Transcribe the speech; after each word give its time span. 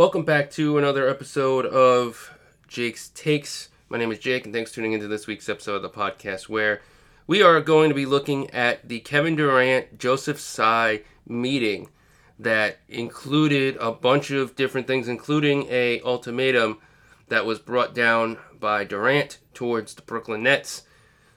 Welcome 0.00 0.24
back 0.24 0.50
to 0.52 0.78
another 0.78 1.06
episode 1.06 1.66
of 1.66 2.34
Jake's 2.66 3.10
Takes. 3.10 3.68
My 3.90 3.98
name 3.98 4.10
is 4.10 4.18
Jake, 4.18 4.46
and 4.46 4.54
thanks 4.54 4.70
for 4.70 4.76
tuning 4.76 4.94
into 4.94 5.08
this 5.08 5.26
week's 5.26 5.46
episode 5.46 5.74
of 5.74 5.82
the 5.82 5.90
podcast 5.90 6.48
where 6.48 6.80
we 7.26 7.42
are 7.42 7.60
going 7.60 7.90
to 7.90 7.94
be 7.94 8.06
looking 8.06 8.48
at 8.48 8.88
the 8.88 9.00
Kevin 9.00 9.36
Durant 9.36 9.98
Joseph 9.98 10.40
Tsai 10.40 11.02
meeting 11.28 11.90
that 12.38 12.78
included 12.88 13.76
a 13.76 13.92
bunch 13.92 14.30
of 14.30 14.56
different 14.56 14.86
things, 14.86 15.06
including 15.06 15.66
a 15.68 16.00
ultimatum 16.00 16.78
that 17.28 17.44
was 17.44 17.58
brought 17.58 17.94
down 17.94 18.38
by 18.58 18.84
Durant 18.84 19.36
towards 19.52 19.92
the 19.92 20.00
Brooklyn 20.00 20.42
Nets. 20.42 20.84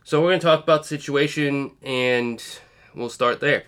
So 0.05 0.21
we're 0.21 0.30
going 0.30 0.39
to 0.39 0.45
talk 0.45 0.64
about 0.64 0.84
the 0.84 0.88
situation, 0.88 1.71
and 1.82 2.41
we'll 2.95 3.09
start 3.09 3.41
there. 3.41 3.64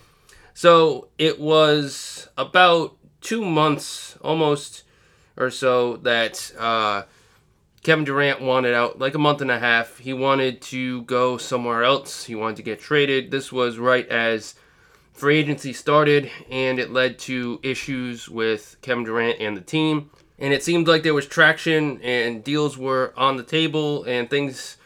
So 0.54 1.10
it 1.18 1.38
was 1.38 2.30
about 2.38 2.96
two 3.20 3.44
months 3.44 4.18
almost 4.22 4.84
or 5.38 5.50
so 5.50 5.98
that 5.98 6.52
uh, 6.58 7.04
Kevin 7.84 8.06
Durant 8.06 8.42
wanted 8.42 8.74
out, 8.74 9.00
like 9.00 9.16
a 9.16 9.20
month 9.20 9.42
and 9.42 9.52
a 9.52 9.60
half. 9.60 10.00
He 10.00 10.14
wanted 10.14 10.62
to 10.64 11.04
go 11.04 11.38
somewhere 11.38 11.84
else. 11.84 12.26
He 12.26 12.36
wanted 12.36 12.58
to 12.58 12.64
get 12.64 12.80
traded. 12.80 13.32
This 13.32 13.52
was 13.52 13.78
right 13.78 14.08
as 14.10 14.56
free 15.14 15.38
agency 15.38 15.72
started, 15.72 16.32
and 16.50 16.80
it 16.80 16.92
led 16.92 17.20
to 17.20 17.60
issues 17.64 18.28
with 18.28 18.78
Kevin 18.82 19.04
Durant 19.04 19.40
and 19.40 19.56
the 19.56 19.62
team. 19.62 20.10
And 20.38 20.54
it 20.54 20.64
seemed 20.64 20.88
like 20.88 21.04
there 21.04 21.14
was 21.14 21.28
traction, 21.28 22.02
and 22.02 22.44
deals 22.44 22.78
were 22.78 23.14
on 23.16 23.38
the 23.38 23.44
table, 23.44 24.04
and 24.04 24.30
things 24.30 24.78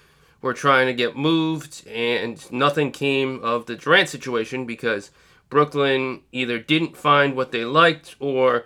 were 0.42 0.54
trying 0.54 0.88
to 0.88 0.94
get 0.94 1.18
moved, 1.18 1.88
and 1.88 2.52
nothing 2.52 2.92
came 2.92 3.40
of 3.44 3.66
the 3.66 3.76
Durant 3.76 4.10
situation 4.10 4.66
because 4.66 5.12
Brooklyn 5.50 6.22
either 6.32 6.60
didn't 6.60 6.96
find 6.96 7.36
what 7.36 7.52
they 7.52 7.66
liked 7.66 8.16
or 8.20 8.66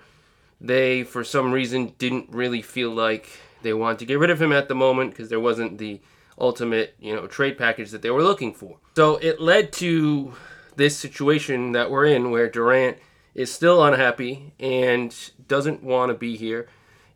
they, 0.63 1.03
for 1.03 1.23
some 1.23 1.51
reason, 1.51 1.93
didn't 1.97 2.29
really 2.31 2.61
feel 2.61 2.89
like 2.89 3.27
they 3.61 3.73
wanted 3.73 3.99
to 3.99 4.05
get 4.05 4.17
rid 4.17 4.29
of 4.29 4.41
him 4.41 4.53
at 4.53 4.69
the 4.69 4.75
moment 4.75 5.11
because 5.11 5.29
there 5.29 5.39
wasn't 5.39 5.77
the 5.77 5.99
ultimate, 6.39 6.95
you 6.99 7.13
know, 7.13 7.27
trade 7.27 7.57
package 7.57 7.91
that 7.91 8.01
they 8.01 8.09
were 8.09 8.23
looking 8.23 8.53
for. 8.53 8.77
So 8.95 9.17
it 9.17 9.41
led 9.41 9.73
to 9.73 10.33
this 10.75 10.97
situation 10.97 11.73
that 11.73 11.91
we're 11.91 12.05
in 12.05 12.31
where 12.31 12.49
Durant 12.49 12.97
is 13.35 13.51
still 13.51 13.83
unhappy 13.83 14.53
and 14.59 15.15
doesn't 15.47 15.83
want 15.83 16.09
to 16.09 16.17
be 16.17 16.37
here. 16.37 16.69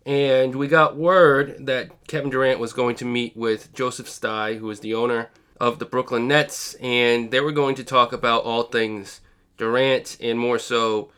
And 0.06 0.56
we 0.56 0.67
got 0.67 0.95
word 0.95 1.66
that 1.66 2.08
Kevin 2.08 2.30
Durant 2.30 2.59
was 2.59 2.73
going 2.73 2.95
to 2.98 3.06
meet 3.06 3.36
with 3.36 3.73
Joseph 3.73 4.09
Tsai, 4.09 4.56
who 4.56 4.70
is 4.70 4.80
the 4.80 4.94
owner 4.94 5.30
of 5.59 5.80
the 5.80 5.86
Brooklyn 5.86 6.28
Nets, 6.28 6.76
and 6.76 7.32
they 7.32 7.42
were 7.42 7.52
going 7.52 7.76
to 7.76 7.84
talk 7.84 8.14
about 8.14 8.44
all 8.44 8.64
things 8.64 9.22
Durant 9.58 10.17
and 10.22 10.38
more 10.38 10.59
so 10.59 11.11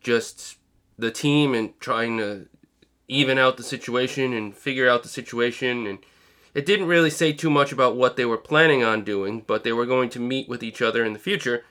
just 0.00 0.56
the 1.02 1.10
team 1.10 1.52
and 1.52 1.78
trying 1.80 2.16
to 2.16 2.46
even 3.08 3.36
out 3.36 3.58
the 3.58 3.62
situation 3.62 4.32
and 4.32 4.56
figure 4.56 4.88
out 4.88 5.02
the 5.02 5.08
situation. 5.08 5.86
And 5.86 5.98
it 6.54 6.64
didn't 6.64 6.86
really 6.86 7.10
say 7.10 7.32
too 7.32 7.50
much 7.50 7.72
about 7.72 7.96
what 7.96 8.16
they 8.16 8.24
were 8.24 8.38
planning 8.38 8.82
on 8.82 9.04
doing, 9.04 9.42
but 9.46 9.64
they 9.64 9.72
were 9.72 9.84
going 9.84 10.08
to 10.10 10.20
meet 10.20 10.48
with 10.48 10.62
each 10.62 10.80
other 10.80 11.04
in 11.04 11.12
the 11.12 11.18
future, 11.18 11.64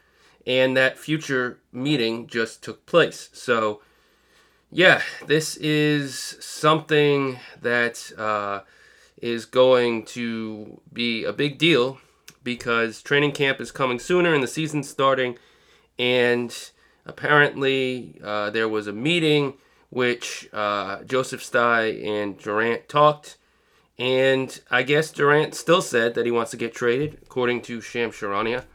and 0.46 0.76
that 0.76 0.98
future 0.98 1.60
meeting 1.72 2.28
just 2.28 2.64
took 2.64 2.86
place. 2.86 3.30
So, 3.34 3.82
yeah, 4.72 5.02
this 5.26 5.56
is 5.58 6.38
something 6.40 7.40
that 7.62 8.12
uh, 8.18 8.62
is 9.22 9.46
going 9.46 10.06
to 10.06 10.82
be 10.92 11.24
a 11.24 11.34
big 11.34 11.58
deal 11.58 12.00
because 12.44 13.02
training 13.02 13.32
camp 13.34 13.62
is 13.62 13.72
coming 13.72 14.00
sooner 14.00 14.34
and 14.34 14.44
the 14.44 14.48
season's 14.48 14.90
starting. 14.90 15.38
And 16.00 16.52
apparently 17.06 18.20
uh, 18.24 18.50
there 18.50 18.70
was 18.70 18.88
a 18.88 18.94
meeting 18.94 19.56
which 19.90 20.50
uh, 20.54 21.04
Joseph 21.04 21.44
Tsai 21.44 21.84
and 22.04 22.38
Durant 22.38 22.88
talked, 22.88 23.38
and 24.00 24.62
I 24.72 24.84
guess 24.84 25.12
Durant 25.12 25.54
still 25.54 25.82
said 25.82 26.16
that 26.16 26.26
he 26.26 26.32
wants 26.32 26.52
to 26.52 26.58
get 26.58 26.74
traded, 26.74 27.20
according 27.24 27.62
to 27.64 27.82
Shams 27.82 28.16
Charania. 28.16 28.66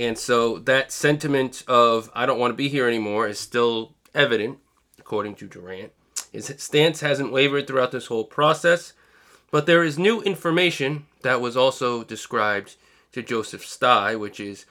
And 0.00 0.18
so 0.18 0.58
that 0.58 0.92
sentiment 0.92 1.64
of 1.66 2.10
I 2.14 2.26
don't 2.26 2.38
want 2.38 2.52
to 2.52 2.56
be 2.56 2.68
here 2.68 2.86
anymore 2.86 3.26
is 3.26 3.38
still 3.38 3.94
evident, 4.14 4.58
according 4.98 5.36
to 5.36 5.46
Durant. 5.46 5.92
His 6.32 6.52
stance 6.58 7.00
hasn't 7.00 7.32
wavered 7.32 7.66
throughout 7.66 7.92
this 7.92 8.06
whole 8.06 8.24
process, 8.24 8.92
but 9.50 9.66
there 9.66 9.82
is 9.82 9.98
new 9.98 10.20
information 10.22 11.06
that 11.22 11.40
was 11.40 11.56
also 11.56 12.04
described 12.04 12.76
to 13.12 13.22
Joseph 13.22 13.64
Tsai, 13.64 14.14
which 14.14 14.38
is 14.38 14.66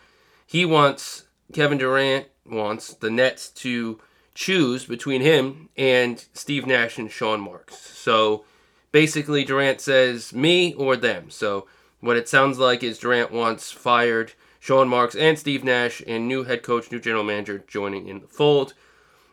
he 0.45 0.65
wants 0.65 1.25
Kevin 1.53 1.77
Durant 1.77 2.27
wants 2.49 2.93
the 2.93 3.09
Nets 3.09 3.49
to 3.49 3.99
choose 4.33 4.85
between 4.85 5.21
him 5.21 5.69
and 5.75 6.25
Steve 6.33 6.65
Nash 6.67 6.97
and 6.97 7.11
Sean 7.11 7.41
Marks. 7.41 7.75
So 7.75 8.45
basically, 8.91 9.43
Durant 9.43 9.81
says 9.81 10.33
me 10.33 10.73
or 10.75 10.95
them. 10.95 11.29
So 11.29 11.67
what 11.99 12.17
it 12.17 12.29
sounds 12.29 12.59
like 12.59 12.83
is 12.83 12.99
Durant 12.99 13.31
wants 13.31 13.71
fired 13.71 14.33
Sean 14.59 14.87
Marks 14.87 15.15
and 15.15 15.39
Steve 15.39 15.63
Nash 15.63 16.01
and 16.05 16.27
new 16.27 16.43
head 16.43 16.61
coach, 16.61 16.91
new 16.91 16.99
general 16.99 17.23
manager 17.23 17.63
joining 17.67 18.07
in 18.07 18.19
the 18.19 18.27
fold. 18.27 18.73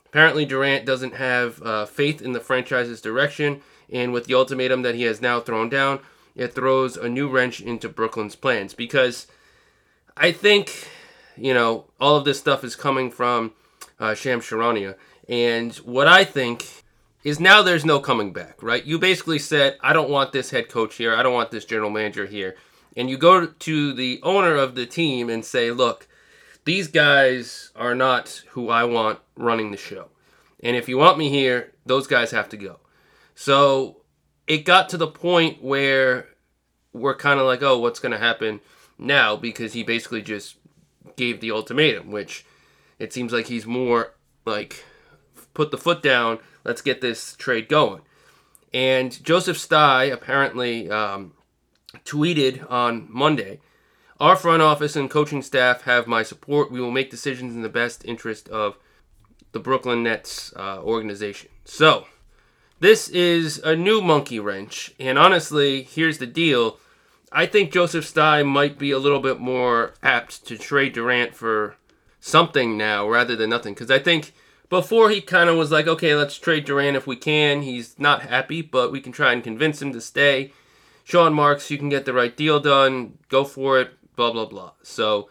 Apparently, 0.07 0.45
Durant 0.45 0.87
doesn't 0.87 1.15
have 1.15 1.61
uh, 1.63 1.87
faith 1.87 2.23
in 2.23 2.33
the 2.33 2.41
franchise's 2.41 3.01
direction, 3.01 3.61
and 3.91 4.13
with 4.13 4.27
the 4.27 4.35
ultimatum 4.35 4.83
that 4.83 4.95
he 4.95 5.03
has 5.03 5.21
now 5.21 5.41
thrown 5.41 5.69
down, 5.69 6.01
it 6.37 6.55
throws 6.55 6.97
a 6.97 7.09
new 7.09 7.29
wrench 7.29 7.61
into 7.61 7.89
Brooklyn's 7.89 8.37
plans 8.37 8.75
because 8.75 9.27
I 10.17 10.31
think 10.33 10.89
you 11.37 11.55
know, 11.55 11.87
all 12.01 12.17
of 12.17 12.25
this 12.25 12.39
stuff 12.39 12.65
is 12.65 12.77
coming 12.77 13.11
from 13.11 13.53
uh, 13.99 14.15
Shams 14.15 14.45
Charania. 14.45 14.97
And 15.29 15.75
what 15.77 16.07
I 16.07 16.25
think 16.25 16.67
is 17.23 17.41
now 17.41 17.63
there's 17.63 17.85
no 17.85 18.01
coming 18.01 18.33
back, 18.33 18.63
right? 18.63 18.85
You 18.85 18.99
basically 18.99 19.39
said, 19.39 19.79
I 19.81 19.93
don't 19.93 20.11
want 20.11 20.33
this 20.33 20.51
head 20.51 20.69
coach 20.69 20.97
here. 20.97 21.15
I 21.15 21.23
don't 21.23 21.33
want 21.33 21.51
this 21.51 21.65
general 21.65 21.91
manager 21.91 22.27
here. 22.27 22.57
And 22.97 23.09
you 23.11 23.17
go 23.17 23.47
to 23.47 23.93
the 23.93 24.21
owner 24.23 24.55
of 24.55 24.75
the 24.75 24.87
team 24.87 25.31
and 25.31 25.45
say, 25.45 25.71
look, 25.71 26.07
these 26.65 26.89
guys 26.89 27.71
are 27.75 27.95
not 27.95 28.43
who 28.51 28.69
I 28.69 28.85
want 28.85 29.19
running 29.37 29.71
the 29.71 29.77
show. 29.77 30.09
And 30.63 30.77
if 30.77 30.89
you 30.89 30.97
want 30.97 31.19
me 31.19 31.29
here, 31.29 31.73
those 31.85 32.07
guys 32.07 32.31
have 32.31 32.49
to 32.51 32.57
go. 32.57 32.79
So 33.35 34.03
it 34.47 34.65
got 34.65 34.89
to 34.91 34.97
the 34.97 35.07
point 35.07 35.63
where 35.63 36.29
we're 36.93 37.17
kind 37.17 37.41
of 37.41 37.47
like, 37.47 37.63
oh, 37.63 37.79
what's 37.79 37.99
going 37.99 38.13
to 38.13 38.19
happen 38.19 38.61
now? 38.99 39.37
Because 39.37 39.73
he 39.73 39.83
basically 39.83 40.23
just 40.23 40.57
gave 41.17 41.41
the 41.41 41.51
ultimatum, 41.51 42.11
which 42.11 42.45
it 42.99 43.13
seems 43.13 43.33
like 43.33 43.47
he's 43.47 43.67
more 43.67 44.15
like 44.45 44.85
put 45.55 45.71
the 45.71 45.79
foot 45.79 46.03
down, 46.03 46.39
let's 46.65 46.83
get 46.83 47.01
this 47.01 47.35
trade 47.37 47.69
going. 47.69 48.03
And 48.73 49.23
Joseph 49.25 49.59
Tsai 49.59 50.05
apparently 50.05 50.91
um, 50.91 51.33
tweeted 52.05 52.69
on 52.71 53.07
Monday 53.09 53.61
Our 54.19 54.37
front 54.37 54.63
office 54.63 54.97
and 54.97 55.11
coaching 55.11 55.43
staff 55.43 55.83
have 55.83 56.07
my 56.07 56.23
support. 56.23 56.73
We 56.73 56.81
will 56.81 56.91
make 56.91 57.11
decisions 57.11 57.55
in 57.55 57.63
the 57.63 57.69
best 57.69 58.05
interest 58.05 58.49
of 58.49 58.77
the 59.53 59.61
Brooklyn 59.61 60.03
Nets 60.03 60.53
uh, 60.57 60.81
organization. 60.83 61.51
So, 61.65 62.07
this 62.81 63.09
is 63.09 63.59
a 63.59 63.77
new 63.77 64.01
monkey 64.01 64.41
wrench. 64.41 64.93
And 64.99 65.19
honestly, 65.19 65.85
here's 65.85 66.19
the 66.19 66.27
deal 66.27 66.79
I 67.35 67.47
think 67.47 67.73
Joseph 67.73 68.07
Tsai 68.07 68.45
might 68.45 68.79
be 68.79 68.93
a 68.93 68.99
little 68.99 69.19
bit 69.19 69.41
more 69.41 69.95
apt 70.05 70.47
to 70.47 70.57
trade 70.57 70.93
Durant 70.93 71.35
for 71.35 71.75
something 72.21 72.79
now 72.79 73.09
rather 73.09 73.35
than 73.35 73.51
nothing. 73.51 73.75
Because 73.75 73.91
I 73.91 73.99
think 73.99 74.33
before 74.69 75.11
he 75.11 75.21
kind 75.21 75.51
of 75.51 75.57
was 75.57 75.73
like, 75.73 75.89
okay, 75.89 76.15
let's 76.15 76.39
trade 76.39 76.65
Durant 76.65 76.97
if 76.97 77.09
we 77.09 77.17
can. 77.17 77.63
He's 77.63 77.99
not 77.99 78.23
happy, 78.23 78.63
but 78.63 78.93
we 78.93 79.01
can 79.01 79.11
try 79.11 79.33
and 79.33 79.43
convince 79.43 79.83
him 79.83 79.93
to 79.93 80.01
stay. 80.01 80.53
Sean 81.03 81.35
Marks, 81.35 81.73
you 81.73 81.77
can 81.77 81.89
get 81.89 82.05
the 82.05 82.13
right 82.13 82.35
deal 82.37 82.61
done. 82.61 83.19
Go 83.29 83.45
for 83.45 83.81
it. 83.81 83.91
Blah 84.15 84.31
blah 84.31 84.47
blah. 84.47 84.73
So 84.83 85.29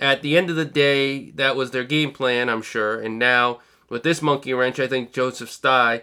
at 0.00 0.22
the 0.22 0.38
end 0.38 0.48
of 0.48 0.56
the 0.56 0.64
day, 0.64 1.32
that 1.32 1.54
was 1.54 1.70
their 1.70 1.84
game 1.84 2.12
plan, 2.12 2.48
I'm 2.48 2.62
sure. 2.62 2.98
And 2.98 3.18
now 3.18 3.60
with 3.90 4.02
this 4.04 4.22
monkey 4.22 4.54
wrench, 4.54 4.80
I 4.80 4.88
think 4.88 5.12
Joseph 5.12 5.50
Tsai 5.50 6.00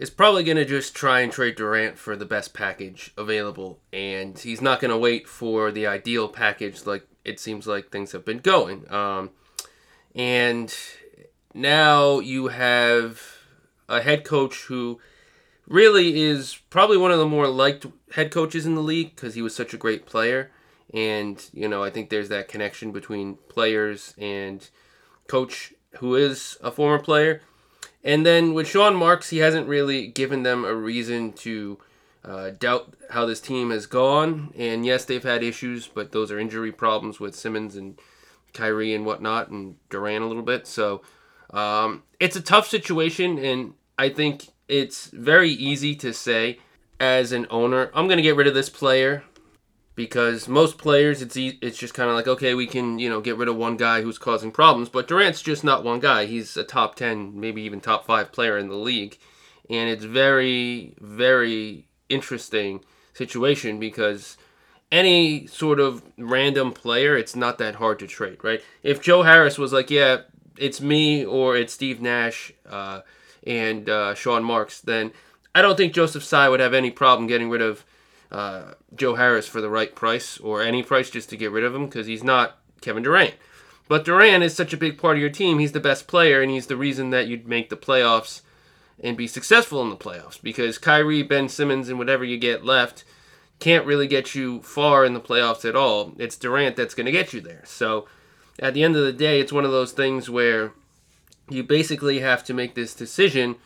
is 0.00 0.08
probably 0.08 0.42
going 0.42 0.56
to 0.56 0.64
just 0.64 0.96
try 0.96 1.20
and 1.20 1.30
trade 1.30 1.56
Durant 1.56 1.98
for 1.98 2.16
the 2.16 2.24
best 2.24 2.54
package 2.54 3.12
available. 3.18 3.78
And 3.92 4.36
he's 4.36 4.62
not 4.62 4.80
going 4.80 4.90
to 4.90 4.96
wait 4.96 5.28
for 5.28 5.70
the 5.70 5.86
ideal 5.86 6.26
package 6.26 6.86
like 6.86 7.06
it 7.22 7.38
seems 7.38 7.66
like 7.66 7.90
things 7.90 8.12
have 8.12 8.24
been 8.24 8.38
going. 8.38 8.90
Um, 8.90 9.30
and 10.14 10.74
now 11.52 12.18
you 12.18 12.48
have 12.48 13.20
a 13.90 14.00
head 14.00 14.24
coach 14.24 14.64
who 14.64 14.98
really 15.68 16.22
is 16.22 16.58
probably 16.70 16.96
one 16.96 17.12
of 17.12 17.18
the 17.18 17.28
more 17.28 17.46
liked 17.46 17.84
head 18.12 18.30
coaches 18.30 18.64
in 18.64 18.74
the 18.74 18.80
league 18.80 19.14
because 19.14 19.34
he 19.34 19.42
was 19.42 19.54
such 19.54 19.74
a 19.74 19.78
great 19.78 20.06
player. 20.06 20.50
And, 20.94 21.44
you 21.52 21.68
know, 21.68 21.84
I 21.84 21.90
think 21.90 22.08
there's 22.08 22.30
that 22.30 22.48
connection 22.48 22.90
between 22.90 23.36
players 23.50 24.14
and 24.16 24.66
coach 25.26 25.74
who 25.98 26.14
is 26.14 26.56
a 26.62 26.72
former 26.72 26.98
player. 26.98 27.42
And 28.02 28.24
then 28.24 28.54
with 28.54 28.68
Sean 28.68 28.94
Marks, 28.94 29.30
he 29.30 29.38
hasn't 29.38 29.68
really 29.68 30.06
given 30.06 30.42
them 30.42 30.64
a 30.64 30.74
reason 30.74 31.32
to 31.34 31.78
uh, 32.24 32.50
doubt 32.50 32.94
how 33.10 33.26
this 33.26 33.40
team 33.40 33.70
has 33.70 33.86
gone. 33.86 34.52
And 34.56 34.86
yes, 34.86 35.04
they've 35.04 35.22
had 35.22 35.42
issues, 35.42 35.86
but 35.86 36.12
those 36.12 36.30
are 36.30 36.38
injury 36.38 36.72
problems 36.72 37.20
with 37.20 37.34
Simmons 37.34 37.76
and 37.76 37.98
Kyrie 38.52 38.94
and 38.94 39.04
whatnot, 39.04 39.48
and 39.48 39.76
Durant 39.90 40.24
a 40.24 40.26
little 40.26 40.42
bit. 40.42 40.66
So 40.66 41.02
um, 41.50 42.02
it's 42.18 42.36
a 42.36 42.40
tough 42.40 42.68
situation, 42.68 43.38
and 43.38 43.74
I 43.98 44.08
think 44.08 44.48
it's 44.68 45.06
very 45.06 45.50
easy 45.50 45.94
to 45.96 46.12
say 46.12 46.58
as 46.98 47.32
an 47.32 47.46
owner, 47.50 47.90
I'm 47.94 48.06
going 48.06 48.18
to 48.18 48.22
get 48.22 48.36
rid 48.36 48.46
of 48.46 48.54
this 48.54 48.68
player 48.68 49.24
because 50.00 50.48
most 50.48 50.78
players 50.78 51.20
it's 51.20 51.36
e- 51.36 51.58
it's 51.60 51.76
just 51.76 51.92
kind 51.92 52.08
of 52.08 52.16
like 52.16 52.26
okay, 52.26 52.54
we 52.54 52.66
can, 52.66 52.98
you 52.98 53.10
know, 53.10 53.20
get 53.20 53.36
rid 53.36 53.48
of 53.50 53.56
one 53.56 53.76
guy 53.76 54.00
who's 54.00 54.16
causing 54.16 54.50
problems, 54.50 54.88
but 54.88 55.06
Durant's 55.06 55.42
just 55.42 55.62
not 55.62 55.84
one 55.84 56.00
guy. 56.00 56.24
He's 56.24 56.56
a 56.56 56.64
top 56.64 56.94
10, 56.94 57.38
maybe 57.38 57.60
even 57.60 57.82
top 57.82 58.06
5 58.06 58.32
player 58.32 58.56
in 58.56 58.68
the 58.68 58.76
league, 58.76 59.18
and 59.68 59.90
it's 59.90 60.04
very 60.04 60.94
very 61.02 61.86
interesting 62.08 62.82
situation 63.12 63.78
because 63.78 64.38
any 64.90 65.46
sort 65.46 65.78
of 65.78 66.02
random 66.16 66.72
player, 66.72 67.14
it's 67.14 67.36
not 67.36 67.58
that 67.58 67.74
hard 67.74 67.98
to 67.98 68.06
trade, 68.06 68.38
right? 68.42 68.62
If 68.82 69.02
Joe 69.02 69.22
Harris 69.22 69.58
was 69.58 69.70
like, 69.70 69.90
yeah, 69.90 70.22
it's 70.56 70.80
me 70.80 71.26
or 71.26 71.58
it's 71.58 71.74
Steve 71.74 72.00
Nash 72.00 72.54
uh, 72.66 73.02
and 73.46 73.86
uh, 73.90 74.14
Sean 74.14 74.44
Marks, 74.44 74.80
then 74.80 75.12
I 75.54 75.60
don't 75.60 75.76
think 75.76 75.92
Joseph 75.92 76.24
Tsai 76.24 76.48
would 76.48 76.60
have 76.60 76.72
any 76.72 76.90
problem 76.90 77.26
getting 77.28 77.50
rid 77.50 77.60
of 77.60 77.84
uh, 78.30 78.74
Joe 78.94 79.14
Harris 79.16 79.48
for 79.48 79.60
the 79.60 79.70
right 79.70 79.94
price 79.94 80.38
or 80.38 80.62
any 80.62 80.82
price 80.82 81.10
just 81.10 81.30
to 81.30 81.36
get 81.36 81.50
rid 81.50 81.64
of 81.64 81.74
him 81.74 81.86
because 81.86 82.06
he's 82.06 82.24
not 82.24 82.58
Kevin 82.80 83.02
Durant. 83.02 83.34
But 83.88 84.04
Durant 84.04 84.44
is 84.44 84.54
such 84.54 84.72
a 84.72 84.76
big 84.76 84.98
part 84.98 85.16
of 85.16 85.20
your 85.20 85.30
team. 85.30 85.58
He's 85.58 85.72
the 85.72 85.80
best 85.80 86.06
player, 86.06 86.40
and 86.40 86.50
he's 86.50 86.68
the 86.68 86.76
reason 86.76 87.10
that 87.10 87.26
you'd 87.26 87.48
make 87.48 87.70
the 87.70 87.76
playoffs 87.76 88.42
and 89.02 89.16
be 89.16 89.26
successful 89.26 89.82
in 89.82 89.90
the 89.90 89.96
playoffs 89.96 90.40
because 90.40 90.78
Kyrie, 90.78 91.22
Ben 91.22 91.48
Simmons, 91.48 91.88
and 91.88 91.98
whatever 91.98 92.24
you 92.24 92.38
get 92.38 92.64
left 92.64 93.04
can't 93.58 93.86
really 93.86 94.06
get 94.06 94.34
you 94.34 94.62
far 94.62 95.04
in 95.04 95.14
the 95.14 95.20
playoffs 95.20 95.68
at 95.68 95.76
all. 95.76 96.12
It's 96.18 96.36
Durant 96.36 96.76
that's 96.76 96.94
going 96.94 97.06
to 97.06 97.12
get 97.12 97.32
you 97.32 97.40
there. 97.40 97.62
So 97.64 98.06
at 98.58 98.74
the 98.74 98.84
end 98.84 98.96
of 98.96 99.04
the 99.04 99.12
day, 99.12 99.40
it's 99.40 99.52
one 99.52 99.64
of 99.64 99.70
those 99.70 99.92
things 99.92 100.30
where 100.30 100.72
you 101.48 101.62
basically 101.62 102.20
have 102.20 102.44
to 102.44 102.54
make 102.54 102.74
this 102.74 102.94
decision. 102.94 103.56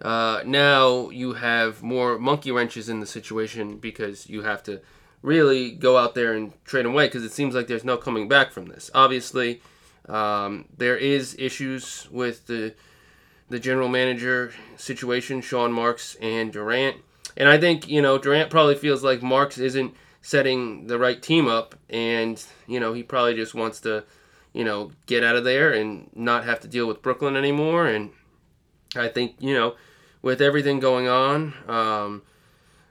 Uh, 0.00 0.42
now 0.44 1.08
you 1.10 1.34
have 1.34 1.82
more 1.82 2.18
monkey 2.18 2.50
wrenches 2.50 2.88
in 2.88 3.00
the 3.00 3.06
situation 3.06 3.78
because 3.78 4.28
you 4.28 4.42
have 4.42 4.62
to 4.62 4.80
really 5.22 5.70
go 5.70 5.96
out 5.96 6.14
there 6.14 6.34
and 6.34 6.52
trade 6.64 6.86
away 6.86 7.06
because 7.06 7.24
it 7.24 7.32
seems 7.32 7.54
like 7.54 7.66
there's 7.66 7.84
no 7.84 7.96
coming 7.96 8.28
back 8.28 8.52
from 8.52 8.66
this. 8.66 8.90
Obviously, 8.94 9.62
um, 10.08 10.66
there 10.76 10.96
is 10.96 11.34
issues 11.38 12.08
with 12.10 12.46
the 12.46 12.74
the 13.48 13.58
general 13.58 13.88
manager 13.88 14.52
situation, 14.76 15.40
Sean 15.40 15.72
Marks 15.72 16.16
and 16.20 16.52
Durant. 16.52 16.96
And 17.36 17.48
I 17.48 17.58
think, 17.58 17.88
you 17.88 18.02
know, 18.02 18.18
Durant 18.18 18.50
probably 18.50 18.74
feels 18.74 19.04
like 19.04 19.22
Marks 19.22 19.58
isn't 19.58 19.94
setting 20.20 20.88
the 20.88 20.98
right 20.98 21.22
team 21.22 21.46
up 21.46 21.76
and, 21.88 22.42
you 22.66 22.80
know, 22.80 22.92
he 22.92 23.04
probably 23.04 23.34
just 23.34 23.54
wants 23.54 23.80
to, 23.82 24.02
you 24.52 24.64
know, 24.64 24.90
get 25.06 25.22
out 25.22 25.36
of 25.36 25.44
there 25.44 25.72
and 25.72 26.10
not 26.14 26.44
have 26.44 26.58
to 26.60 26.68
deal 26.68 26.88
with 26.88 27.02
Brooklyn 27.02 27.36
anymore 27.36 27.86
and 27.86 28.10
I 28.96 29.08
think, 29.08 29.36
you 29.38 29.54
know, 29.54 29.76
with 30.22 30.40
everything 30.40 30.80
going 30.80 31.08
on, 31.08 31.54
um, 31.68 32.22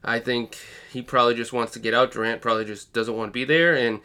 I 0.04 0.20
think 0.20 0.58
he 0.92 1.02
probably 1.02 1.36
just 1.36 1.54
wants 1.54 1.74
to 1.74 1.80
get 1.80 1.94
out. 1.94 2.12
Durant 2.12 2.42
probably 2.42 2.66
just 2.66 2.94
doesn't 2.94 3.16
want 3.16 3.30
to 3.30 3.34
be 3.34 3.46
there 3.46 3.76
and 3.76 4.00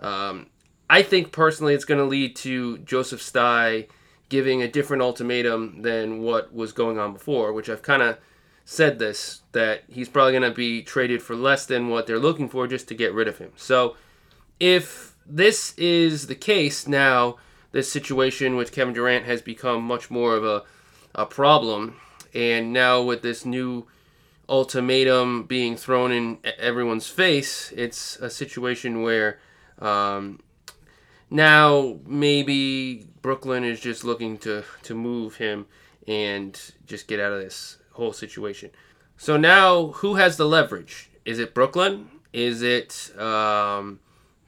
um, 0.00 0.46
I 0.88 1.02
think 1.02 1.32
personally 1.32 1.74
it's 1.74 1.84
going 1.84 1.98
to 1.98 2.04
lead 2.04 2.36
to 2.36 2.78
Joseph 2.78 3.22
Tsai 3.22 3.86
giving 4.28 4.62
a 4.62 4.68
different 4.68 5.02
ultimatum 5.02 5.82
than 5.82 6.20
what 6.20 6.52
was 6.54 6.72
going 6.72 6.98
on 6.98 7.12
before, 7.12 7.52
which 7.52 7.68
I've 7.68 7.82
kind 7.82 8.02
of 8.02 8.18
said 8.64 8.98
this 8.98 9.42
that 9.52 9.84
he's 9.88 10.08
probably 10.08 10.32
going 10.32 10.42
to 10.42 10.50
be 10.50 10.82
traded 10.82 11.22
for 11.22 11.36
less 11.36 11.66
than 11.66 11.88
what 11.88 12.06
they're 12.06 12.18
looking 12.18 12.48
for 12.48 12.66
just 12.66 12.88
to 12.88 12.94
get 12.94 13.12
rid 13.12 13.28
of 13.28 13.38
him. 13.38 13.52
So 13.56 13.96
if 14.58 15.14
this 15.26 15.74
is 15.76 16.26
the 16.26 16.34
case 16.34 16.86
now, 16.88 17.36
this 17.72 17.90
situation 17.90 18.56
with 18.56 18.72
Kevin 18.72 18.94
Durant 18.94 19.26
has 19.26 19.42
become 19.42 19.82
much 19.82 20.10
more 20.10 20.36
of 20.36 20.44
a, 20.44 20.62
a 21.14 21.26
problem. 21.26 21.96
And 22.34 22.72
now 22.72 23.02
with 23.02 23.22
this 23.22 23.44
new 23.44 23.86
ultimatum 24.48 25.44
being 25.44 25.76
thrown 25.76 26.12
in 26.12 26.38
everyone's 26.58 27.08
face, 27.08 27.72
it's 27.76 28.16
a 28.16 28.28
situation 28.28 29.02
where 29.02 29.38
um, 29.78 30.40
now 31.30 31.98
maybe 32.06 33.06
Brooklyn 33.22 33.64
is 33.64 33.80
just 33.80 34.04
looking 34.04 34.38
to 34.38 34.64
to 34.82 34.94
move 34.94 35.36
him 35.36 35.66
and 36.06 36.60
just 36.86 37.06
get 37.06 37.20
out 37.20 37.32
of 37.32 37.40
this 37.40 37.78
whole 37.92 38.12
situation. 38.12 38.70
So 39.16 39.36
now, 39.36 39.88
who 39.88 40.16
has 40.16 40.36
the 40.36 40.46
leverage? 40.46 41.10
Is 41.24 41.38
it 41.38 41.54
Brooklyn? 41.54 42.08
Is 42.32 42.62
it 42.62 43.16
um, 43.18 44.00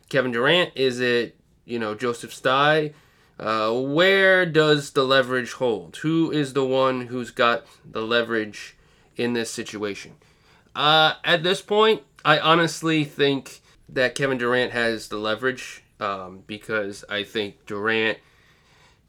Kevin 0.09 0.33
Durant? 0.33 0.73
Is 0.75 1.01
it 1.01 1.37
you 1.65 1.79
know 1.79 1.95
Joseph 1.95 2.35
Tsai? 2.35 2.93
Uh, 3.39 3.73
where 3.73 4.47
does 4.47 4.93
the 4.93 5.05
leverage 5.05 5.53
hold? 5.53 5.97
Who 5.99 6.31
is 6.31 6.55
the 6.55 6.65
one 6.65 7.09
who's 7.09 7.31
got 7.31 7.67
the 7.85 8.01
leverage 8.01 8.77
in 9.17 9.35
this 9.35 9.51
situation? 9.51 10.15
Uh, 10.75 11.15
at 11.25 11.43
this 11.43 11.61
point, 11.61 12.03
I 12.25 12.39
honestly 12.39 13.05
think 13.05 13.61
that 13.89 14.15
Kevin 14.15 14.39
Durant 14.39 14.73
has 14.73 15.09
the 15.09 15.19
leverage 15.19 15.83
um, 16.01 16.43
because 16.47 17.05
I 17.09 17.25
think 17.25 17.67
Durant 17.67 18.19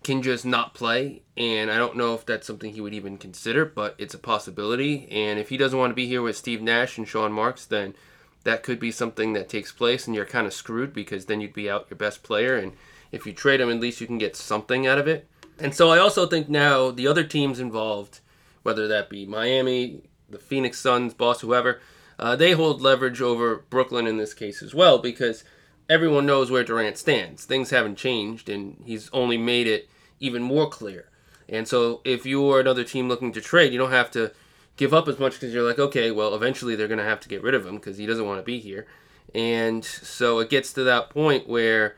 can 0.03 0.21
just 0.21 0.45
not 0.45 0.73
play, 0.73 1.21
and 1.35 1.71
I 1.71 1.77
don't 1.77 1.97
know 1.97 2.13
if 2.13 2.25
that's 2.25 2.47
something 2.47 2.73
he 2.73 2.81
would 2.81 2.93
even 2.93 3.17
consider, 3.17 3.65
but 3.65 3.95
it's 3.97 4.13
a 4.13 4.19
possibility. 4.19 5.07
And 5.09 5.39
if 5.39 5.49
he 5.49 5.57
doesn't 5.57 5.77
want 5.77 5.91
to 5.91 5.95
be 5.95 6.07
here 6.07 6.21
with 6.21 6.37
Steve 6.37 6.61
Nash 6.61 6.97
and 6.97 7.07
Sean 7.07 7.31
Marks, 7.31 7.65
then 7.65 7.95
that 8.43 8.63
could 8.63 8.79
be 8.79 8.91
something 8.91 9.33
that 9.33 9.49
takes 9.49 9.71
place, 9.71 10.05
and 10.05 10.15
you're 10.15 10.25
kind 10.25 10.47
of 10.47 10.53
screwed 10.53 10.93
because 10.93 11.25
then 11.25 11.41
you'd 11.41 11.53
be 11.53 11.69
out 11.69 11.87
your 11.89 11.97
best 11.97 12.23
player. 12.23 12.55
And 12.55 12.73
if 13.11 13.25
you 13.25 13.33
trade 13.33 13.61
him, 13.61 13.69
at 13.69 13.79
least 13.79 14.01
you 14.01 14.07
can 14.07 14.17
get 14.17 14.35
something 14.35 14.85
out 14.87 14.97
of 14.97 15.07
it. 15.07 15.27
And 15.59 15.73
so 15.73 15.89
I 15.89 15.97
also 15.97 16.27
think 16.27 16.49
now 16.49 16.91
the 16.91 17.07
other 17.07 17.23
teams 17.23 17.59
involved, 17.59 18.19
whether 18.63 18.87
that 18.87 19.09
be 19.09 19.25
Miami, 19.25 20.03
the 20.29 20.37
Phoenix 20.37 20.79
Suns, 20.79 21.13
boss, 21.13 21.41
whoever, 21.41 21.81
uh, 22.19 22.35
they 22.35 22.51
hold 22.51 22.81
leverage 22.81 23.21
over 23.21 23.65
Brooklyn 23.69 24.07
in 24.07 24.17
this 24.17 24.33
case 24.33 24.61
as 24.61 24.73
well 24.73 24.99
because 24.99 25.43
everyone 25.89 26.25
knows 26.25 26.51
where 26.51 26.63
Durant 26.63 26.97
stands. 26.97 27.45
Things 27.45 27.69
haven't 27.69 27.97
changed, 27.97 28.49
and 28.49 28.81
he's 28.85 29.09
only 29.13 29.37
made 29.37 29.67
it 29.67 29.89
even 30.19 30.41
more 30.41 30.69
clear. 30.69 31.09
And 31.49 31.67
so, 31.67 32.01
if 32.03 32.25
you're 32.25 32.59
another 32.59 32.83
team 32.83 33.07
looking 33.07 33.31
to 33.33 33.41
trade, 33.41 33.71
you 33.71 33.79
don't 33.79 33.91
have 33.91 34.11
to 34.11 34.31
give 34.75 34.93
up 34.93 35.07
as 35.07 35.19
much 35.19 35.33
because 35.33 35.53
you're 35.53 35.67
like, 35.67 35.79
okay, 35.79 36.11
well, 36.11 36.35
eventually 36.35 36.75
they're 36.75 36.87
going 36.87 36.97
to 36.97 37.03
have 37.03 37.19
to 37.21 37.29
get 37.29 37.41
rid 37.41 37.53
of 37.53 37.65
him 37.65 37.75
because 37.75 37.97
he 37.97 38.05
doesn't 38.05 38.25
want 38.25 38.39
to 38.39 38.43
be 38.43 38.59
here. 38.59 38.85
And 39.33 39.83
so 39.83 40.39
it 40.39 40.49
gets 40.49 40.73
to 40.73 40.83
that 40.83 41.09
point 41.09 41.47
where, 41.47 41.95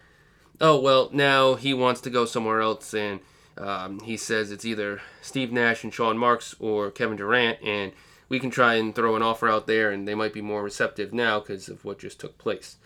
oh, 0.62 0.80
well, 0.80 1.10
now 1.14 1.56
he 1.56 1.74
wants 1.74 2.02
to 2.02 2.10
go 2.10 2.26
somewhere 2.26 2.62
else, 2.62 2.94
and 2.94 3.20
um, 3.58 4.00
he 4.02 4.18
says 4.18 4.52
it's 4.52 4.66
either 4.66 5.02
Steve 5.22 5.52
Nash 5.52 5.84
and 5.84 5.94
Sean 5.94 6.18
Marks 6.18 6.56
or 6.60 6.92
Kevin 6.92 7.18
Durant, 7.18 7.62
and 7.62 7.92
we 8.30 8.40
can 8.40 8.52
try 8.52 8.76
and 8.76 8.94
throw 8.94 9.16
an 9.16 9.22
offer 9.22 9.50
out 9.50 9.68
there, 9.68 9.92
and 9.92 10.08
they 10.08 10.16
might 10.16 10.34
be 10.34 10.42
more 10.42 10.64
receptive 10.64 11.14
now 11.14 11.40
because 11.40 11.68
of 11.68 11.84
what 11.84 12.00
just 12.00 12.20
took 12.20 12.38
place. 12.38 12.78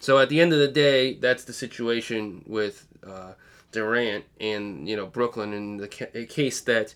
So 0.00 0.18
at 0.18 0.30
the 0.30 0.40
end 0.40 0.52
of 0.52 0.58
the 0.58 0.68
day, 0.68 1.14
that's 1.14 1.44
the 1.44 1.52
situation 1.52 2.42
with 2.46 2.86
uh, 3.06 3.34
Durant 3.72 4.24
and 4.40 4.88
you 4.88 4.96
know 4.96 5.06
Brooklyn 5.06 5.52
in 5.52 5.76
the 5.76 5.88
ca- 5.88 6.26
case 6.26 6.60
that 6.62 6.94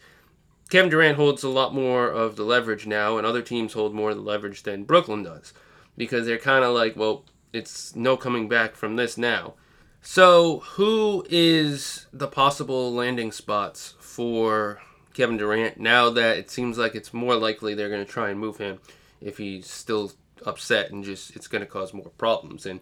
Kevin 0.71 0.91
Durant 0.91 1.17
holds 1.17 1.43
a 1.43 1.49
lot 1.49 1.75
more 1.75 2.09
of 2.09 2.37
the 2.37 2.45
leverage 2.45 2.87
now, 2.87 3.19
and 3.19 3.27
other 3.27 3.43
teams 3.43 3.75
hold 3.75 3.95
more 3.95 4.11
of 4.11 4.17
the 4.17 4.23
leverage 4.23 4.63
than 4.63 4.85
Brooklyn 4.85 5.23
does 5.23 5.53
because 5.97 6.27
they're 6.27 6.39
kind 6.39 6.65
of 6.65 6.75
like, 6.75 6.97
well, 6.97 7.25
it's 7.53 7.95
no 7.95 8.17
coming 8.17 8.49
back 8.49 8.75
from 8.75 8.97
this 8.97 9.17
now. 9.17 9.55
So, 10.07 10.59
who 10.59 11.25
is 11.31 12.07
the 12.13 12.29
possible 12.29 12.93
landing 12.93 13.33
spots 13.33 13.95
for 13.99 14.83
Kevin 15.15 15.39
Durant 15.39 15.81
now 15.81 16.11
that 16.11 16.37
it 16.37 16.51
seems 16.51 16.77
like 16.77 16.95
it's 16.95 17.15
more 17.15 17.37
likely 17.37 17.73
they're 17.73 17.89
going 17.89 18.05
to 18.05 18.13
try 18.13 18.29
and 18.29 18.39
move 18.39 18.59
him 18.59 18.81
if 19.23 19.39
he's 19.39 19.69
still 19.69 20.13
upset 20.45 20.91
and 20.91 21.03
just 21.03 21.35
it's 21.35 21.49
going 21.49 21.61
to 21.63 21.67
cause 21.67 21.95
more 21.95 22.11
problems. 22.19 22.67
And 22.67 22.81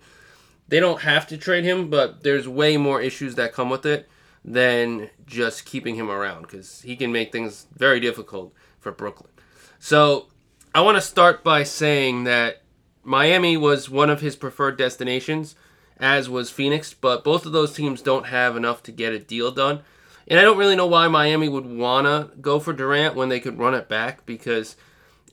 they 0.67 0.81
don't 0.81 1.02
have 1.02 1.29
to 1.29 1.38
trade 1.38 1.62
him, 1.62 1.88
but 1.88 2.25
there's 2.25 2.49
way 2.49 2.76
more 2.76 3.00
issues 3.00 3.37
that 3.37 3.52
come 3.52 3.71
with 3.71 3.87
it 3.87 4.09
than 4.45 5.09
just 5.25 5.64
keeping 5.64 5.95
him 5.95 6.11
around 6.11 6.43
because 6.43 6.83
he 6.83 6.97
can 6.97 7.12
make 7.12 7.31
things 7.31 7.69
very 7.73 8.00
difficult 8.00 8.52
for 8.81 8.91
Brooklyn. 8.91 9.31
So 9.79 10.26
I 10.75 10.81
want 10.81 10.97
to 10.97 11.00
start 11.00 11.45
by 11.45 11.62
saying 11.62 12.25
that 12.25 12.62
Miami 13.05 13.57
was 13.57 13.88
one 13.88 14.11
of 14.11 14.21
his 14.21 14.35
preferred 14.35 14.76
destinations, 14.76 15.55
as 16.03 16.29
was 16.29 16.51
Phoenix, 16.51 16.93
but 16.93 17.23
both 17.23 17.47
of 17.47 17.53
those 17.53 17.73
teams 17.73 18.03
don't 18.03 18.27
have 18.27 18.57
enough 18.57 18.83
to 18.83 18.93
get 18.93 19.13
a 19.13 19.19
deal 19.21 19.53
done. 19.53 19.81
And 20.27 20.39
I 20.39 20.43
don't 20.43 20.59
really 20.59 20.77
know 20.77 20.87
why 20.87 21.07
Miami 21.09 21.49
would 21.49 21.65
want 21.65 22.07
to 22.07 22.37
go 22.41 22.59
for 22.59 22.73
Durant 22.73 23.15
when 23.15 23.29
they 23.29 23.41
could 23.41 23.59
run 23.59 23.75
it 23.75 23.89
back 23.89 24.27
because 24.27 24.77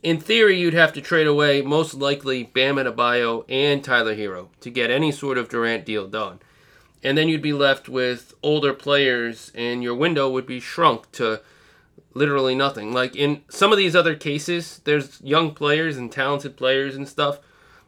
in 0.02 0.20
theory, 0.20 0.58
you'd 0.58 0.74
have 0.74 0.92
to 0.94 1.00
trade 1.00 1.26
away 1.26 1.60
most 1.60 1.94
likely 1.94 2.44
Bam 2.44 2.76
Adebayo 2.76 3.44
and 3.48 3.84
Tyler 3.84 4.14
Herro 4.14 4.48
to 4.60 4.70
get 4.70 4.90
any 4.90 5.12
sort 5.12 5.36
of 5.36 5.48
Durant 5.48 5.84
deal 5.84 6.06
done. 6.06 6.38
And 7.02 7.18
then 7.18 7.28
you'd 7.28 7.42
be 7.42 7.52
left 7.52 7.88
with 7.88 8.34
older 8.42 8.72
players, 8.72 9.50
and 9.54 9.82
your 9.82 9.94
window 9.94 10.28
would 10.30 10.46
be 10.46 10.60
shrunk 10.60 11.10
to 11.12 11.40
literally 12.14 12.54
nothing. 12.54 12.92
Like 12.92 13.16
in 13.16 13.42
some 13.48 13.72
of 13.72 13.78
these 13.78 13.96
other 13.96 14.14
cases, 14.14 14.80
there's 14.84 15.20
young 15.22 15.52
players 15.54 15.96
and 15.96 16.10
talented 16.10 16.56
players 16.56 16.94
and 16.96 17.08
stuff 17.08 17.40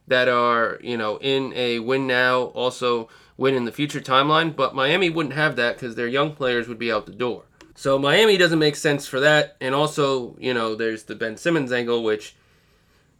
that 0.06 0.28
are, 0.28 0.78
you 0.82 0.96
know, 0.96 1.18
in 1.18 1.52
a 1.54 1.78
win 1.78 2.06
now, 2.06 2.42
also 2.54 3.08
win 3.36 3.54
in 3.54 3.64
the 3.64 3.72
future 3.72 4.00
timeline. 4.00 4.54
But 4.54 4.74
Miami 4.74 5.10
wouldn't 5.10 5.34
have 5.34 5.56
that 5.56 5.76
because 5.76 5.94
their 5.94 6.08
young 6.08 6.34
players 6.34 6.68
would 6.68 6.78
be 6.78 6.92
out 6.92 7.06
the 7.06 7.12
door. 7.12 7.44
So 7.74 7.98
Miami 7.98 8.36
doesn't 8.36 8.58
make 8.58 8.76
sense 8.76 9.06
for 9.06 9.20
that. 9.20 9.56
And 9.60 9.74
also, 9.74 10.36
you 10.38 10.52
know, 10.54 10.74
there's 10.74 11.04
the 11.04 11.14
Ben 11.14 11.36
Simmons 11.36 11.72
angle, 11.72 12.02
which 12.02 12.36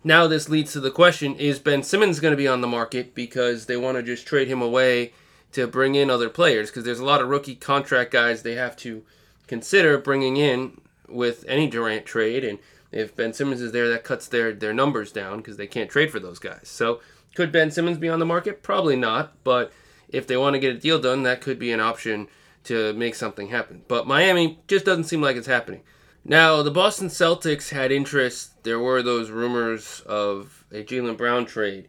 now 0.04 0.26
this 0.26 0.48
leads 0.48 0.72
to 0.72 0.80
the 0.80 0.90
question 0.90 1.36
is 1.36 1.58
Ben 1.58 1.82
Simmons 1.82 2.20
going 2.20 2.32
to 2.32 2.36
be 2.36 2.48
on 2.48 2.60
the 2.60 2.66
market 2.66 3.14
because 3.14 3.66
they 3.66 3.76
want 3.76 3.96
to 3.96 4.02
just 4.02 4.26
trade 4.26 4.48
him 4.48 4.60
away 4.60 5.12
to 5.52 5.66
bring 5.66 5.94
in 5.94 6.10
other 6.10 6.28
players? 6.28 6.70
Because 6.70 6.84
there's 6.84 7.00
a 7.00 7.04
lot 7.04 7.20
of 7.20 7.28
rookie 7.28 7.54
contract 7.54 8.10
guys 8.10 8.42
they 8.42 8.54
have 8.54 8.76
to 8.78 9.04
consider 9.46 9.98
bringing 9.98 10.36
in 10.36 10.80
with 11.08 11.44
any 11.46 11.68
Durant 11.68 12.06
trade. 12.06 12.44
And 12.44 12.58
if 12.92 13.16
Ben 13.16 13.32
Simmons 13.32 13.60
is 13.60 13.72
there, 13.72 13.88
that 13.88 14.04
cuts 14.04 14.28
their, 14.28 14.52
their 14.52 14.74
numbers 14.74 15.10
down 15.10 15.38
because 15.38 15.56
they 15.56 15.66
can't 15.66 15.90
trade 15.90 16.10
for 16.10 16.20
those 16.20 16.38
guys. 16.38 16.68
So 16.68 17.00
could 17.34 17.50
Ben 17.50 17.70
Simmons 17.70 17.98
be 17.98 18.08
on 18.08 18.18
the 18.18 18.26
market? 18.26 18.62
Probably 18.62 18.96
not. 18.96 19.32
But 19.42 19.72
if 20.08 20.26
they 20.26 20.36
want 20.36 20.54
to 20.54 20.60
get 20.60 20.76
a 20.76 20.78
deal 20.78 21.00
done, 21.00 21.22
that 21.22 21.40
could 21.40 21.58
be 21.58 21.72
an 21.72 21.80
option 21.80 22.28
to 22.64 22.92
make 22.92 23.14
something 23.14 23.48
happen. 23.48 23.82
But 23.88 24.06
Miami 24.06 24.60
just 24.68 24.84
doesn't 24.84 25.04
seem 25.04 25.22
like 25.22 25.36
it's 25.36 25.46
happening. 25.46 25.82
Now, 26.24 26.62
the 26.62 26.70
Boston 26.70 27.08
Celtics 27.08 27.70
had 27.70 27.90
interest. 27.90 28.62
There 28.62 28.78
were 28.78 29.02
those 29.02 29.30
rumors 29.30 30.02
of 30.06 30.64
a 30.70 30.84
Jaylen 30.84 31.16
Brown 31.16 31.46
trade. 31.46 31.88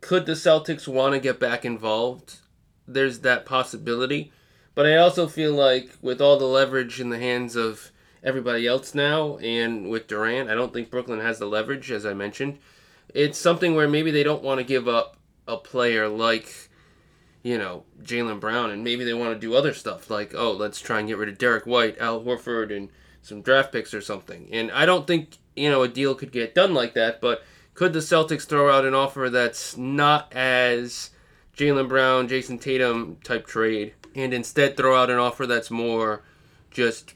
Could 0.00 0.24
the 0.24 0.32
Celtics 0.32 0.88
want 0.88 1.14
to 1.14 1.20
get 1.20 1.38
back 1.40 1.64
involved? 1.64 2.36
There's 2.88 3.20
that 3.20 3.44
possibility. 3.44 4.32
But 4.74 4.86
I 4.86 4.96
also 4.96 5.26
feel 5.26 5.52
like 5.52 5.90
with 6.00 6.20
all 6.20 6.38
the 6.38 6.46
leverage 6.46 7.00
in 7.00 7.10
the 7.10 7.18
hands 7.18 7.56
of 7.56 7.90
everybody 8.26 8.66
else 8.66 8.94
now 8.94 9.38
and 9.38 9.88
with 9.88 10.08
Durant, 10.08 10.50
I 10.50 10.54
don't 10.54 10.72
think 10.72 10.90
Brooklyn 10.90 11.20
has 11.20 11.38
the 11.38 11.46
leverage, 11.46 11.90
as 11.92 12.04
I 12.04 12.12
mentioned. 12.12 12.58
It's 13.14 13.38
something 13.38 13.76
where 13.76 13.88
maybe 13.88 14.10
they 14.10 14.24
don't 14.24 14.42
want 14.42 14.58
to 14.58 14.64
give 14.64 14.88
up 14.88 15.16
a 15.46 15.56
player 15.56 16.08
like, 16.08 16.68
you 17.44 17.56
know, 17.56 17.84
Jaylen 18.02 18.40
Brown, 18.40 18.70
and 18.70 18.82
maybe 18.82 19.04
they 19.04 19.14
want 19.14 19.32
to 19.32 19.38
do 19.38 19.54
other 19.54 19.72
stuff 19.72 20.10
like, 20.10 20.34
oh, 20.34 20.50
let's 20.50 20.80
try 20.80 20.98
and 20.98 21.06
get 21.06 21.18
rid 21.18 21.28
of 21.28 21.38
Derrick 21.38 21.66
White, 21.66 21.98
Al 21.98 22.20
Horford, 22.20 22.76
and 22.76 22.88
some 23.22 23.42
draft 23.42 23.72
picks 23.72 23.94
or 23.94 24.00
something. 24.00 24.48
And 24.52 24.72
I 24.72 24.86
don't 24.86 25.06
think, 25.06 25.38
you 25.54 25.70
know, 25.70 25.84
a 25.84 25.88
deal 25.88 26.16
could 26.16 26.32
get 26.32 26.54
done 26.54 26.74
like 26.74 26.94
that, 26.94 27.20
but 27.20 27.44
could 27.74 27.92
the 27.92 28.00
Celtics 28.00 28.46
throw 28.46 28.76
out 28.76 28.84
an 28.84 28.94
offer 28.94 29.30
that's 29.30 29.76
not 29.76 30.32
as 30.34 31.10
Jaylen 31.56 31.88
Brown, 31.88 32.26
Jayson 32.26 32.58
Tatum 32.58 33.18
type 33.22 33.46
trade 33.46 33.94
and 34.16 34.34
instead 34.34 34.76
throw 34.76 35.00
out 35.00 35.10
an 35.10 35.18
offer 35.18 35.46
that's 35.46 35.70
more 35.70 36.22
just 36.70 37.14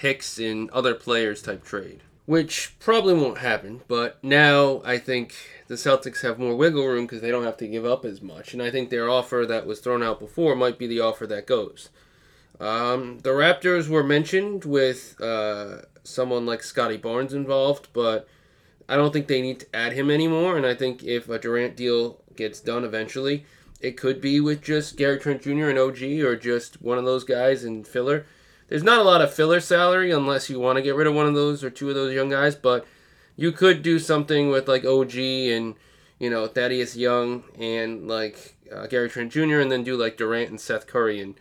picks 0.00 0.38
and 0.38 0.70
other 0.70 0.94
players 0.94 1.42
type 1.42 1.62
trade? 1.62 2.00
Which 2.24 2.74
probably 2.78 3.12
won't 3.12 3.38
happen, 3.38 3.82
but 3.86 4.22
now 4.22 4.80
I 4.82 4.96
think 4.96 5.34
the 5.68 5.74
Celtics 5.74 6.22
have 6.22 6.38
more 6.38 6.56
wiggle 6.56 6.86
room 6.86 7.04
because 7.04 7.20
they 7.20 7.30
don't 7.30 7.44
have 7.44 7.58
to 7.58 7.68
give 7.68 7.84
up 7.84 8.06
as 8.06 8.22
much. 8.22 8.54
And 8.54 8.62
I 8.62 8.70
think 8.70 8.88
their 8.88 9.10
offer 9.10 9.44
that 9.46 9.66
was 9.66 9.80
thrown 9.80 10.02
out 10.02 10.18
before 10.18 10.56
might 10.56 10.78
be 10.78 10.86
the 10.86 11.00
offer 11.00 11.26
that 11.26 11.46
goes. 11.46 11.90
Um, 12.58 13.18
the 13.18 13.30
Raptors 13.30 13.88
were 13.88 14.02
mentioned 14.02 14.64
with 14.64 15.20
uh, 15.20 15.82
someone 16.02 16.46
like 16.46 16.62
Scottie 16.62 16.96
Barnes 16.96 17.34
involved, 17.34 17.88
but 17.92 18.26
I 18.88 18.96
don't 18.96 19.12
think 19.12 19.26
they 19.26 19.42
need 19.42 19.60
to 19.60 19.76
add 19.76 19.92
him 19.92 20.10
anymore. 20.10 20.56
And 20.56 20.64
I 20.64 20.74
think 20.74 21.02
if 21.04 21.28
a 21.28 21.38
Durant 21.38 21.76
deal 21.76 22.22
gets 22.36 22.60
done 22.60 22.84
eventually, 22.84 23.44
it 23.80 23.98
could 23.98 24.20
be 24.20 24.40
with 24.40 24.62
just 24.62 24.96
Gary 24.96 25.18
Trent 25.18 25.42
Jr. 25.42 25.68
and 25.68 25.78
OG 25.78 26.02
or 26.22 26.36
just 26.36 26.80
one 26.80 26.96
of 26.96 27.04
those 27.04 27.24
guys 27.24 27.64
and 27.64 27.86
filler. 27.86 28.24
There's 28.70 28.84
not 28.84 29.00
a 29.00 29.02
lot 29.04 29.20
of 29.20 29.34
filler 29.34 29.60
salary 29.60 30.12
unless 30.12 30.48
you 30.48 30.60
want 30.60 30.76
to 30.76 30.82
get 30.82 30.94
rid 30.94 31.08
of 31.08 31.14
one 31.14 31.26
of 31.26 31.34
those 31.34 31.62
or 31.64 31.70
two 31.70 31.88
of 31.88 31.96
those 31.96 32.14
young 32.14 32.30
guys, 32.30 32.54
but 32.54 32.86
you 33.36 33.50
could 33.50 33.82
do 33.82 33.98
something 33.98 34.48
with 34.48 34.68
like 34.68 34.84
OG 34.84 35.16
and 35.16 35.74
you 36.20 36.30
know 36.30 36.46
Thaddeus 36.46 36.96
Young 36.96 37.42
and 37.58 38.06
like 38.06 38.54
uh, 38.72 38.86
Gary 38.86 39.10
Trent 39.10 39.32
Jr. 39.32 39.58
and 39.58 39.72
then 39.72 39.82
do 39.82 39.96
like 39.96 40.16
Durant 40.16 40.50
and 40.50 40.60
Seth 40.60 40.86
Curry 40.86 41.20
and 41.20 41.34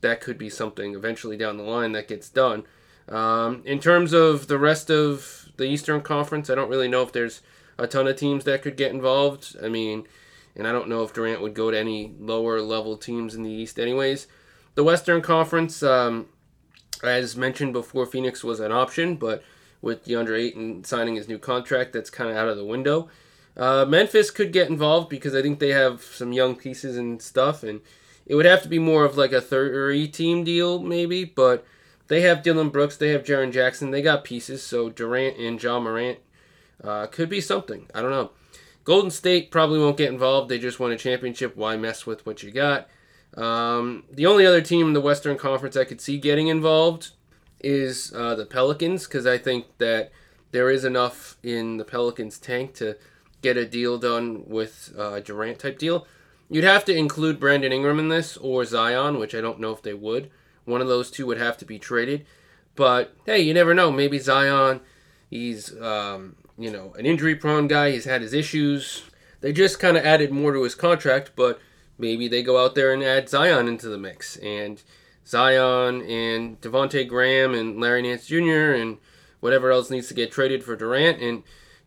that 0.00 0.20
could 0.20 0.36
be 0.36 0.50
something 0.50 0.94
eventually 0.94 1.36
down 1.36 1.56
the 1.56 1.62
line 1.62 1.92
that 1.92 2.08
gets 2.08 2.28
done. 2.28 2.64
Um, 3.08 3.62
in 3.64 3.78
terms 3.78 4.12
of 4.12 4.48
the 4.48 4.58
rest 4.58 4.90
of 4.90 5.50
the 5.56 5.64
Eastern 5.64 6.00
Conference, 6.00 6.50
I 6.50 6.56
don't 6.56 6.68
really 6.68 6.88
know 6.88 7.02
if 7.02 7.12
there's 7.12 7.42
a 7.78 7.86
ton 7.86 8.08
of 8.08 8.16
teams 8.16 8.42
that 8.44 8.62
could 8.62 8.76
get 8.76 8.92
involved. 8.92 9.54
I 9.62 9.68
mean, 9.68 10.08
and 10.56 10.66
I 10.66 10.72
don't 10.72 10.88
know 10.88 11.04
if 11.04 11.12
Durant 11.12 11.40
would 11.40 11.54
go 11.54 11.70
to 11.70 11.78
any 11.78 12.12
lower 12.18 12.60
level 12.60 12.96
teams 12.96 13.36
in 13.36 13.44
the 13.44 13.50
East, 13.50 13.78
anyways. 13.78 14.26
The 14.74 14.84
Western 14.84 15.22
Conference, 15.22 15.82
um, 15.82 16.26
as 17.02 17.36
mentioned 17.36 17.72
before, 17.72 18.06
Phoenix 18.06 18.44
was 18.44 18.60
an 18.60 18.72
option, 18.72 19.16
but 19.16 19.42
with 19.80 20.04
DeAndre 20.04 20.38
Ayton 20.38 20.84
signing 20.84 21.16
his 21.16 21.28
new 21.28 21.38
contract, 21.38 21.92
that's 21.92 22.10
kind 22.10 22.30
of 22.30 22.36
out 22.36 22.48
of 22.48 22.56
the 22.56 22.64
window. 22.64 23.08
Uh, 23.56 23.84
Memphis 23.86 24.30
could 24.30 24.52
get 24.52 24.70
involved 24.70 25.08
because 25.08 25.34
I 25.34 25.42
think 25.42 25.58
they 25.58 25.70
have 25.70 26.02
some 26.02 26.32
young 26.32 26.54
pieces 26.56 26.96
and 26.96 27.20
stuff, 27.20 27.62
and 27.62 27.80
it 28.26 28.34
would 28.34 28.46
have 28.46 28.62
to 28.62 28.68
be 28.68 28.78
more 28.78 29.04
of 29.04 29.16
like 29.16 29.32
a 29.32 29.40
three 29.40 30.08
team 30.08 30.44
deal, 30.44 30.78
maybe, 30.80 31.24
but 31.24 31.66
they 32.08 32.22
have 32.22 32.42
Dillon 32.42 32.70
Brooks, 32.70 32.96
they 32.96 33.10
have 33.10 33.24
Jaren 33.24 33.52
Jackson, 33.52 33.90
they 33.90 34.02
got 34.02 34.24
pieces, 34.24 34.62
so 34.62 34.88
Durant 34.88 35.38
and 35.38 35.62
Ja 35.62 35.80
Morant 35.80 36.18
uh, 36.82 37.06
could 37.06 37.28
be 37.28 37.40
something. 37.40 37.86
I 37.94 38.00
don't 38.00 38.10
know. 38.10 38.30
Golden 38.84 39.10
State 39.10 39.50
probably 39.50 39.78
won't 39.78 39.96
get 39.96 40.10
involved. 40.10 40.48
They 40.48 40.58
just 40.58 40.80
won 40.80 40.90
a 40.90 40.98
championship. 40.98 41.56
Why 41.56 41.76
mess 41.76 42.04
with 42.04 42.26
what 42.26 42.42
you 42.42 42.50
got? 42.50 42.88
Um, 43.36 44.04
the 44.10 44.26
only 44.26 44.46
other 44.46 44.60
team 44.60 44.88
in 44.88 44.92
the 44.92 45.00
Western 45.00 45.38
Conference 45.38 45.76
I 45.76 45.84
could 45.84 46.00
see 46.00 46.18
getting 46.18 46.48
involved 46.48 47.10
is 47.60 48.12
uh, 48.14 48.34
the 48.34 48.44
Pelicans 48.44 49.06
because 49.06 49.26
I 49.26 49.38
think 49.38 49.66
that 49.78 50.10
there 50.50 50.70
is 50.70 50.84
enough 50.84 51.36
in 51.42 51.78
the 51.78 51.84
Pelicans 51.84 52.38
tank 52.38 52.74
to 52.74 52.96
get 53.40 53.56
a 53.56 53.66
deal 53.66 53.98
done 53.98 54.44
with 54.46 54.94
uh, 54.98 55.20
Durant 55.20 55.58
type 55.58 55.78
deal. 55.78 56.06
You'd 56.50 56.64
have 56.64 56.84
to 56.86 56.94
include 56.96 57.40
Brandon 57.40 57.72
Ingram 57.72 57.98
in 57.98 58.08
this 58.08 58.36
or 58.36 58.64
Zion, 58.64 59.18
which 59.18 59.34
I 59.34 59.40
don't 59.40 59.60
know 59.60 59.72
if 59.72 59.82
they 59.82 59.94
would. 59.94 60.30
One 60.64 60.82
of 60.82 60.88
those 60.88 61.10
two 61.10 61.26
would 61.26 61.38
have 61.38 61.56
to 61.58 61.64
be 61.64 61.78
traded. 61.78 62.26
But 62.74 63.14
hey, 63.26 63.40
you 63.40 63.54
never 63.54 63.74
know. 63.74 63.90
Maybe 63.90 64.18
Zion, 64.18 64.80
he's 65.30 65.78
um, 65.80 66.36
you 66.58 66.70
know 66.70 66.94
an 66.98 67.06
injury 67.06 67.34
prone 67.34 67.68
guy. 67.68 67.90
He's 67.90 68.04
had 68.04 68.22
his 68.22 68.34
issues. 68.34 69.02
They 69.40 69.52
just 69.52 69.80
kind 69.80 69.96
of 69.96 70.04
added 70.04 70.30
more 70.30 70.52
to 70.52 70.62
his 70.62 70.74
contract, 70.74 71.32
but 71.34 71.58
maybe 71.98 72.28
they 72.28 72.42
go 72.42 72.62
out 72.62 72.74
there 72.74 72.92
and 72.92 73.02
add 73.02 73.28
Zion 73.28 73.68
into 73.68 73.88
the 73.88 73.98
mix 73.98 74.36
and 74.38 74.82
Zion 75.26 76.02
and 76.02 76.60
Devonte 76.60 77.06
Graham 77.08 77.54
and 77.54 77.80
Larry 77.80 78.02
Nance 78.02 78.26
Jr. 78.26 78.72
and 78.72 78.98
whatever 79.40 79.70
else 79.70 79.90
needs 79.90 80.08
to 80.08 80.14
get 80.14 80.32
traded 80.32 80.64
for 80.64 80.76
Durant 80.76 81.20
and 81.20 81.42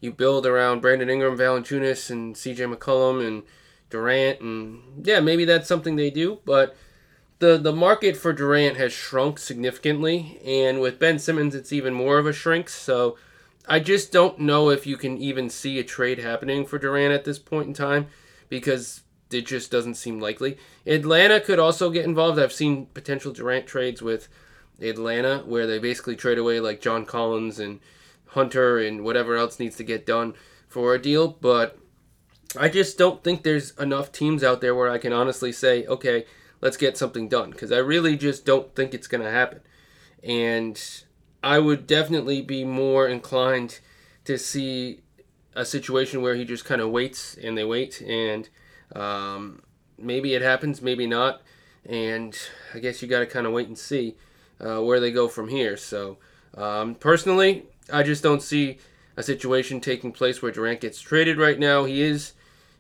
you 0.06 0.12
build 0.12 0.46
around 0.46 0.82
Brandon 0.82 1.10
Ingram, 1.10 1.38
Valanciunas, 1.38 2.10
and 2.10 2.38
C.J. 2.38 2.66
McCollum 2.66 3.26
and 3.26 3.44
Durant, 3.90 4.42
and 4.42 5.06
yeah, 5.06 5.20
maybe 5.20 5.46
that's 5.46 5.68
something 5.68 5.96
they 5.96 6.10
do. 6.10 6.40
But 6.46 6.76
the 7.40 7.58
the 7.58 7.74
market 7.74 8.16
for 8.18 8.34
Durant 8.34 8.78
has 8.78 8.94
shrunk 8.94 9.40
significantly, 9.40 10.40
and 10.46 10.80
with 10.80 11.00
Ben 11.00 11.20
Simmons, 11.20 11.56
it's 11.56 11.74
even 11.74 11.94
more 11.94 12.18
of 12.18 12.28
a 12.28 12.34
shrink. 12.34 12.70
So 12.70 13.18
I 13.68 13.80
just 13.80 14.12
don't 14.12 14.40
know 14.40 14.70
if 14.70 14.86
you 14.86 14.98
can 14.98 15.18
even 15.18 15.50
see 15.50 15.80
a 15.80 15.84
trade 15.84 16.20
happening 16.20 16.66
for 16.66 16.78
Durant 16.78 17.14
at 17.14 17.26
this 17.26 17.40
point 17.40 17.68
in 17.68 17.74
time 17.74 18.08
because 18.50 19.02
it 19.32 19.46
just 19.46 19.72
doesn't 19.72 19.96
seem 19.96 20.20
likely. 20.20 20.58
Atlanta 20.86 21.40
could 21.40 21.60
also 21.60 21.90
get 21.90 22.06
involved. 22.06 22.40
I've 22.40 22.54
seen 22.54 22.88
potential 22.88 23.32
Durant 23.32 23.68
trades 23.68 24.02
with 24.02 24.28
Atlanta 24.82 25.40
where 25.40 25.66
they 25.68 25.80
basically 25.80 26.16
trade 26.16 26.38
away 26.38 26.60
like 26.60 26.82
John 26.82 27.06
Collins 27.06 27.60
and 27.60 27.80
Hunter 28.28 28.78
and 28.78 29.04
whatever 29.04 29.36
else 29.36 29.60
needs 29.60 29.78
to 29.78 29.84
get 29.84 30.06
done 30.06 30.34
for 30.68 30.94
a 30.94 31.02
deal, 31.02 31.30
but 31.30 31.80
I 32.60 32.70
just 32.70 32.98
don't 32.98 33.24
think 33.24 33.44
there's 33.44 33.72
enough 33.78 34.12
teams 34.12 34.44
out 34.44 34.62
there 34.62 34.76
where 34.76 34.90
I 34.90 34.98
can 34.98 35.14
honestly 35.14 35.52
say, 35.52 35.86
okay, 35.86 36.26
let's 36.62 36.78
get 36.78 36.98
something 36.98 37.28
done. 37.28 37.52
Because 37.52 37.72
I 37.72 37.78
really 37.78 38.18
just 38.18 38.46
don't 38.46 38.74
think 38.76 38.94
it's 38.94 39.08
going 39.08 39.24
to 39.24 39.32
happen. 39.32 39.62
And 40.24 40.82
I 41.44 41.60
would 41.60 41.88
definitely 41.88 42.42
be 42.42 42.64
more 42.64 43.08
inclined 43.08 43.80
to 44.26 44.38
see 44.38 45.02
a 45.56 45.66
situation 45.66 46.22
where 46.22 46.36
he 46.36 46.44
just 46.44 46.66
kind 46.66 46.82
of 46.82 46.90
waits 46.90 47.38
and 47.42 47.58
they 47.58 47.64
wait. 47.64 48.02
And 48.02 48.50
um, 48.94 49.62
maybe 49.98 50.34
it 50.34 50.42
happens, 50.42 50.82
maybe 50.82 51.08
not. 51.08 51.42
And 51.86 52.38
I 52.74 52.80
guess 52.80 53.02
you 53.02 53.08
got 53.08 53.20
to 53.20 53.26
kind 53.26 53.46
of 53.46 53.54
wait 53.54 53.68
and 53.68 53.78
see 53.78 54.16
uh, 54.60 54.82
where 54.82 55.00
they 55.00 55.12
go 55.12 55.28
from 55.28 55.50
here. 55.50 55.78
So 55.78 56.18
um, 56.56 56.96
personally, 56.96 57.66
I 57.92 58.04
just 58.04 58.24
don't 58.24 58.42
see 58.42 58.78
a 59.18 59.24
situation 59.24 59.80
taking 59.80 60.12
place 60.12 60.42
where 60.42 60.52
Durant 60.52 60.82
gets 60.82 61.00
traded 61.00 61.38
right 61.38 61.60
now. 61.60 61.86
He 61.86 62.02
is 62.02 62.34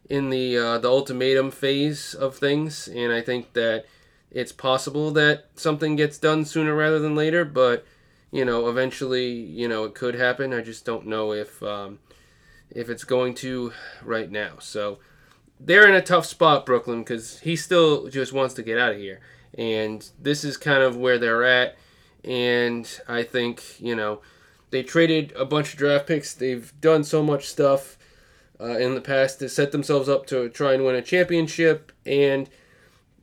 in 0.09 0.29
the 0.29 0.57
uh, 0.57 0.77
the 0.79 0.89
ultimatum 0.89 1.51
phase 1.51 2.13
of 2.13 2.35
things, 2.35 2.87
and 2.87 3.11
I 3.11 3.21
think 3.21 3.53
that 3.53 3.85
it's 4.31 4.51
possible 4.51 5.11
that 5.11 5.45
something 5.55 5.95
gets 5.95 6.17
done 6.17 6.45
sooner 6.45 6.75
rather 6.75 6.99
than 6.99 7.15
later. 7.15 7.45
But 7.45 7.85
you 8.31 8.43
know, 8.43 8.67
eventually, 8.67 9.31
you 9.31 9.67
know, 9.67 9.85
it 9.85 9.95
could 9.95 10.15
happen. 10.15 10.53
I 10.53 10.61
just 10.61 10.85
don't 10.85 11.07
know 11.07 11.31
if 11.31 11.61
um, 11.63 11.99
if 12.69 12.89
it's 12.89 13.03
going 13.03 13.33
to 13.35 13.71
right 14.03 14.29
now. 14.29 14.55
So 14.59 14.99
they're 15.59 15.87
in 15.87 15.95
a 15.95 16.01
tough 16.01 16.25
spot, 16.25 16.65
Brooklyn, 16.65 16.99
because 16.99 17.39
he 17.39 17.55
still 17.55 18.07
just 18.07 18.33
wants 18.33 18.53
to 18.55 18.63
get 18.63 18.77
out 18.77 18.93
of 18.93 18.97
here, 18.97 19.21
and 19.57 20.07
this 20.19 20.43
is 20.43 20.57
kind 20.57 20.83
of 20.83 20.97
where 20.97 21.17
they're 21.17 21.43
at. 21.43 21.77
And 22.23 22.89
I 23.07 23.23
think 23.23 23.79
you 23.79 23.95
know 23.95 24.21
they 24.71 24.83
traded 24.83 25.31
a 25.35 25.45
bunch 25.45 25.73
of 25.73 25.79
draft 25.79 26.07
picks. 26.07 26.33
They've 26.33 26.73
done 26.81 27.03
so 27.03 27.23
much 27.23 27.47
stuff 27.47 27.97
uh, 28.59 28.77
in 28.77 28.95
the 28.95 29.01
past 29.01 29.39
to 29.39 29.49
set 29.49 29.71
themselves 29.71 30.09
up 30.09 30.25
to 30.27 30.49
try 30.49 30.73
and 30.73 30.85
win 30.85 30.95
a 30.95 31.01
championship. 31.01 31.91
And 32.05 32.49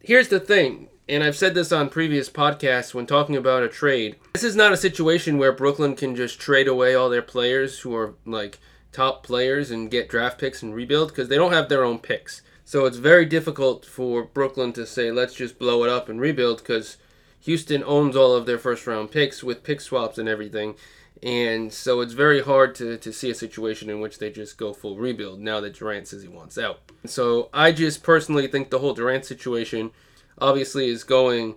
here's 0.00 0.28
the 0.28 0.40
thing, 0.40 0.88
and 1.08 1.22
I've 1.22 1.36
said 1.36 1.54
this 1.54 1.72
on 1.72 1.88
previous 1.88 2.30
podcasts 2.30 2.94
when 2.94 3.06
talking 3.06 3.36
about 3.36 3.62
a 3.62 3.68
trade. 3.68 4.16
This 4.32 4.44
is 4.44 4.56
not 4.56 4.72
a 4.72 4.76
situation 4.76 5.38
where 5.38 5.52
Brooklyn 5.52 5.96
can 5.96 6.16
just 6.16 6.40
trade 6.40 6.68
away 6.68 6.94
all 6.94 7.10
their 7.10 7.22
players 7.22 7.80
who 7.80 7.94
are 7.94 8.14
like 8.24 8.60
top 8.92 9.22
players 9.22 9.70
and 9.70 9.90
get 9.90 10.08
draft 10.08 10.38
picks 10.38 10.62
and 10.62 10.74
rebuild 10.74 11.08
because 11.08 11.28
they 11.28 11.36
don't 11.36 11.52
have 11.52 11.68
their 11.68 11.84
own 11.84 11.98
picks. 11.98 12.42
So 12.64 12.86
it's 12.86 12.98
very 12.98 13.24
difficult 13.24 13.84
for 13.84 14.22
Brooklyn 14.22 14.72
to 14.74 14.86
say, 14.86 15.10
let's 15.10 15.34
just 15.34 15.58
blow 15.58 15.84
it 15.84 15.90
up 15.90 16.08
and 16.08 16.20
rebuild 16.20 16.58
because 16.58 16.96
Houston 17.40 17.82
owns 17.84 18.14
all 18.14 18.34
of 18.34 18.46
their 18.46 18.58
first 18.58 18.86
round 18.86 19.10
picks 19.10 19.42
with 19.42 19.64
pick 19.64 19.80
swaps 19.80 20.18
and 20.18 20.28
everything. 20.28 20.76
And 21.22 21.72
so 21.72 22.00
it's 22.00 22.14
very 22.14 22.42
hard 22.42 22.74
to, 22.76 22.98
to 22.98 23.12
see 23.12 23.30
a 23.30 23.34
situation 23.34 23.88
in 23.88 24.00
which 24.00 24.18
they 24.18 24.30
just 24.30 24.58
go 24.58 24.72
full 24.72 24.96
rebuild 24.96 25.40
now 25.40 25.60
that 25.60 25.74
Durant 25.74 26.08
says 26.08 26.22
he 26.22 26.28
wants 26.28 26.58
out. 26.58 26.80
So 27.04 27.48
I 27.52 27.72
just 27.72 28.02
personally 28.02 28.48
think 28.48 28.70
the 28.70 28.80
whole 28.80 28.94
Durant 28.94 29.24
situation 29.24 29.92
obviously 30.38 30.88
is 30.88 31.04
going 31.04 31.54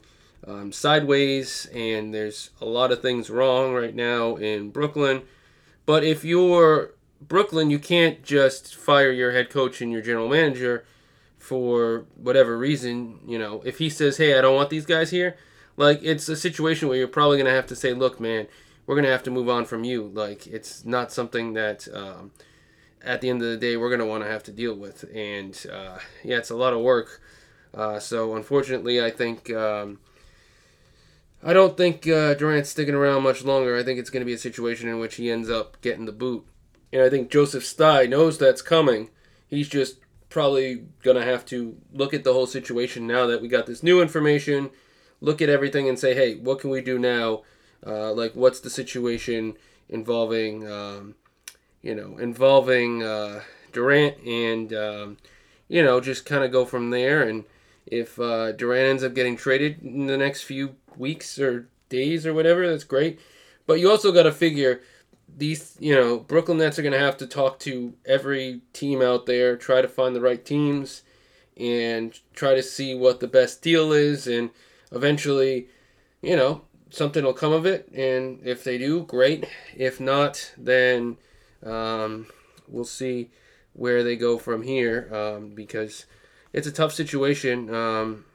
um, 0.48 0.72
sideways, 0.72 1.68
and 1.74 2.13
there's 2.13 2.51
a 2.62 2.65
lot 2.65 2.92
of 2.92 3.01
things 3.01 3.30
wrong 3.30 3.74
right 3.74 3.96
now 3.96 4.36
in 4.36 4.70
Brooklyn. 4.70 5.24
But 5.88 6.04
if 6.04 6.24
you're 6.24 6.92
Brooklyn, 7.27 7.70
you 7.70 7.79
can't 7.79 8.24
just 8.24 8.75
fire 8.75 9.12
your 9.12 9.32
head 9.32 9.50
coach 9.50 9.82
and 9.82 9.91
your 9.91 10.01
general 10.01 10.29
manager 10.29 10.86
for 11.38 12.05
whatever 12.15 12.58
reason. 12.58 13.20
You 13.25 13.39
know, 13.39 13.62
if 13.65 13.77
he 13.79 13.89
says, 13.89 14.17
"Hey, 14.17 14.38
I 14.38 14.41
don't 14.41 14.55
want 14.55 14.70
these 14.70 14.86
guys 14.86 15.12
here," 15.12 15.36
like 15.77 16.00
it's 16.03 16.29
a 16.29 16.36
situation 16.36 16.88
where 16.88 16.98
you're 16.98 17.08
probably 17.08 17.38
gonna 17.38 17.50
have 17.50 17.67
to 17.67 17.75
say, 17.75 17.94
"Look, 17.94 18.20
man, 18.20 18.48
we're 18.86 18.96
gonna 18.96 19.08
have 19.08 19.24
to 19.24 19.32
move 19.32 19.50
on 19.50 19.65
from 19.65 19.84
you." 19.84 20.12
Like 20.13 20.48
it's 20.48 20.86
not 20.86 21.12
something 21.12 21.53
that. 21.53 21.88
Um, 21.94 22.32
at 23.05 23.22
the 23.22 23.29
end 23.29 23.41
of 23.41 23.50
the 23.50 23.58
day, 23.58 23.77
we're 23.77 23.89
going 23.89 24.00
to 24.00 24.05
want 24.05 24.24
to 24.24 24.29
have 24.29 24.44
to 24.44 24.51
deal 24.51 24.75
with. 24.75 25.05
And 25.13 25.55
uh, 25.72 26.00
yeah, 26.24 26.38
it's 26.38 26.50
a 26.50 26.55
lot 26.55 26.74
of 26.74 26.82
work. 26.82 27.22
Uh, 27.74 28.00
so 28.00 28.36
unfortunately, 28.36 29.03
I 29.03 29.12
think 29.12 29.51
um, 29.51 30.00
I 31.44 31.53
don't 31.53 31.77
think 31.77 32.08
uh, 32.08 32.34
Durant's 32.34 32.70
sticking 32.70 32.96
around 32.96 33.24
much 33.24 33.44
longer. 33.44 33.77
I 33.77 33.84
think 33.84 34.00
it's 34.00 34.10
going 34.10 34.22
to 34.22 34.25
be 34.25 34.34
a 34.34 34.38
situation 34.38 34.89
in 34.89 35.00
which 35.00 35.15
he 35.15 35.29
ends 35.29 35.50
up 35.50 35.79
getting 35.82 36.05
the 36.05 36.12
boot, 36.12 36.46
and 36.92 37.01
I 37.01 37.10
think 37.10 37.30
Joseph 37.30 37.65
Tsai 37.65 38.06
knows 38.06 38.38
that's 38.38 38.62
coming. 38.62 39.10
He's 39.48 39.70
just 39.70 39.98
probably 40.30 40.86
going 41.04 41.18
to 41.18 41.24
have 41.24 41.46
to 41.46 41.77
look 41.94 42.13
at 42.13 42.24
the 42.24 42.34
whole 42.34 42.48
situation 42.48 43.08
now 43.08 43.25
that 43.27 43.42
we 43.42 43.48
got 43.48 43.65
this 43.65 43.84
new 43.84 44.01
information, 44.01 44.70
look 45.22 45.42
at 45.42 45.50
everything 45.50 45.88
and 45.88 45.98
say, 45.98 46.13
hey, 46.13 46.36
what 46.36 46.60
can 46.60 46.70
we 46.70 46.82
do 46.82 47.00
now? 47.00 47.44
Uh, 47.86 48.12
like, 48.12 48.34
what's 48.34 48.60
the 48.60 48.70
situation 48.70 49.56
involving, 49.88 50.70
um, 50.70 51.15
you 51.82 51.96
know, 51.96 52.18
involving 52.18 53.04
uh, 53.04 53.42
Durant 53.72 54.18
and, 54.25 54.74
um, 54.74 55.18
you 55.68 55.84
know, 55.84 56.01
just 56.01 56.25
kind 56.25 56.44
of 56.44 56.51
go 56.51 56.65
from 56.65 56.89
there 56.89 57.24
and 57.24 57.46
if 57.86 58.20
uh, 58.20 58.51
Durant 58.51 58.89
ends 58.89 59.04
up 59.04 59.13
getting 59.13 59.38
traded 59.38 59.82
in 59.84 60.08
the 60.08 60.18
next 60.18 60.42
few 60.42 60.75
weeks 60.98 61.39
or 61.39 61.70
days 61.89 62.25
or 62.25 62.34
whatever, 62.34 62.68
that's 62.68 62.84
great. 62.84 63.20
But 63.68 63.80
you 63.80 63.89
also 63.89 64.12
got 64.12 64.24
to 64.24 64.32
figure 64.32 64.82
these, 65.38 65.75
you 65.80 65.94
know, 65.94 66.20
Brooklyn 66.20 66.58
Nets 66.58 66.80
are 66.80 66.82
going 66.82 66.94
to 66.94 67.00
have 67.00 67.18
to 67.18 67.27
talk 67.27 67.60
to 67.60 67.94
every 68.06 68.62
team 68.74 69.01
out 69.01 69.25
there, 69.25 69.58
try 69.58 69.82
to 69.82 69.88
find 69.88 70.15
the 70.15 70.22
right 70.22 70.44
teams, 70.44 71.04
and 71.58 72.18
try 72.34 72.56
to 72.56 72.63
see 72.63 72.96
what 72.96 73.20
the 73.20 73.27
best 73.27 73.62
deal 73.62 73.92
is. 73.92 74.27
And 74.27 74.51
eventually, 74.92 75.68
you 76.22 76.36
know, 76.36 76.62
something 76.89 77.24
will 77.24 77.34
come 77.34 77.51
of 77.51 77.65
it. 77.65 77.89
And 77.94 78.39
if 78.46 78.63
they 78.63 78.77
do, 78.77 79.04
great. 79.04 79.46
If 79.75 80.00
not, 80.00 80.54
then 80.58 81.18
um, 81.63 82.27
we'll 82.68 82.86
see 82.86 83.32
where 83.74 84.04
they 84.04 84.15
go 84.15 84.38
from 84.38 84.62
here 84.63 85.10
um, 85.13 85.50
because 85.50 86.06
it's 86.54 86.68
a 86.68 86.72
tough 86.72 86.94
situation 86.94 87.74
um, 87.74 88.25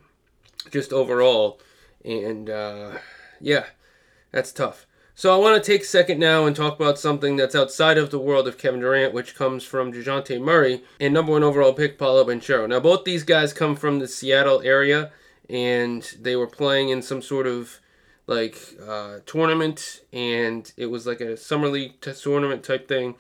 just 0.71 0.93
overall. 0.93 1.61
And 2.05 2.51
uh, 2.51 2.99
yeah, 3.41 3.67
that's 4.33 4.53
tough. 4.53 4.87
So 5.21 5.35
I 5.35 5.37
want 5.37 5.63
to 5.63 5.71
take 5.73 5.83
a 5.83 5.85
second 5.85 6.19
now 6.19 6.47
and 6.47 6.57
talk 6.57 6.77
about 6.77 6.99
something 6.99 7.37
that's 7.37 7.55
outside 7.55 7.99
of 7.99 8.09
the 8.09 8.19
world 8.19 8.49
of 8.49 8.57
Kevin 8.57 8.81
Durant, 8.81 9.13
which 9.13 9.35
comes 9.35 9.65
from 9.65 9.93
DeJounte 9.93 10.41
Murray 10.41 10.83
and 10.99 11.13
number 11.13 11.33
one 11.33 11.43
overall 11.43 11.75
pick 11.75 11.99
Paolo 11.99 12.25
Banchero. 12.25 12.67
Now 12.67 12.81
both 12.81 13.05
these 13.05 13.23
guys 13.23 13.53
come 13.53 13.77
from 13.77 13.99
the 13.99 14.09
Seattle 14.09 14.63
area, 14.63 15.13
and 15.47 16.03
they 16.19 16.37
were 16.37 16.47
playing 16.47 16.89
in 16.89 17.03
some 17.03 17.21
sort 17.21 17.47
of 17.47 17.81
like 18.27 18.57
uh, 18.83 19.19
tournament, 19.27 20.01
and 20.11 20.73
it 20.79 20.87
was 20.87 21.07
like 21.07 21.21
a 21.21 21.37
summer 21.37 21.69
league 21.69 22.01
tournament 22.01 22.65
type 22.65 22.89
thing. 22.89 23.15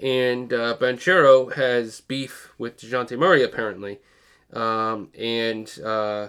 And 0.00 0.54
uh, 0.54 0.78
Banchero 0.80 1.52
has 1.52 2.00
beef 2.00 2.54
with 2.56 2.80
DeJounte 2.80 3.18
Murray 3.18 3.42
apparently. 3.42 3.98
Um, 4.54 5.10
and 5.18 5.70
uh, 5.84 6.28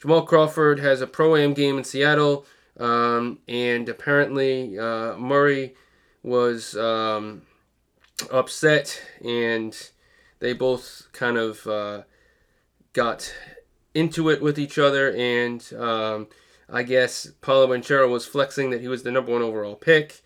Jamal 0.00 0.22
Crawford 0.24 0.78
has 0.78 1.00
a 1.00 1.08
pro 1.08 1.34
am 1.34 1.52
game 1.52 1.78
in 1.78 1.82
Seattle, 1.82 2.46
um, 2.78 3.38
and 3.48 3.88
apparently 3.88 4.78
uh, 4.78 5.16
Murray 5.16 5.74
was 6.22 6.76
um, 6.76 7.42
upset, 8.30 9.02
and 9.24 9.90
they 10.38 10.52
both 10.52 11.08
kind 11.12 11.36
of 11.36 11.66
uh, 11.66 12.02
got 12.92 13.32
into 13.94 14.30
it 14.30 14.40
with 14.40 14.58
each 14.58 14.78
other. 14.78 15.10
And 15.12 15.64
um, 15.78 16.28
I 16.68 16.82
guess 16.82 17.28
Paolo 17.40 17.68
Banchero 17.68 18.10
was 18.10 18.26
flexing 18.26 18.70
that 18.70 18.80
he 18.80 18.88
was 18.88 19.02
the 19.02 19.10
number 19.10 19.32
one 19.32 19.42
overall 19.42 19.76
pick, 19.76 20.22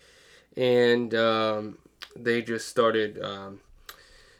and 0.55 1.13
um, 1.13 1.77
they 2.15 2.41
just 2.41 2.67
started 2.67 3.21
um, 3.21 3.59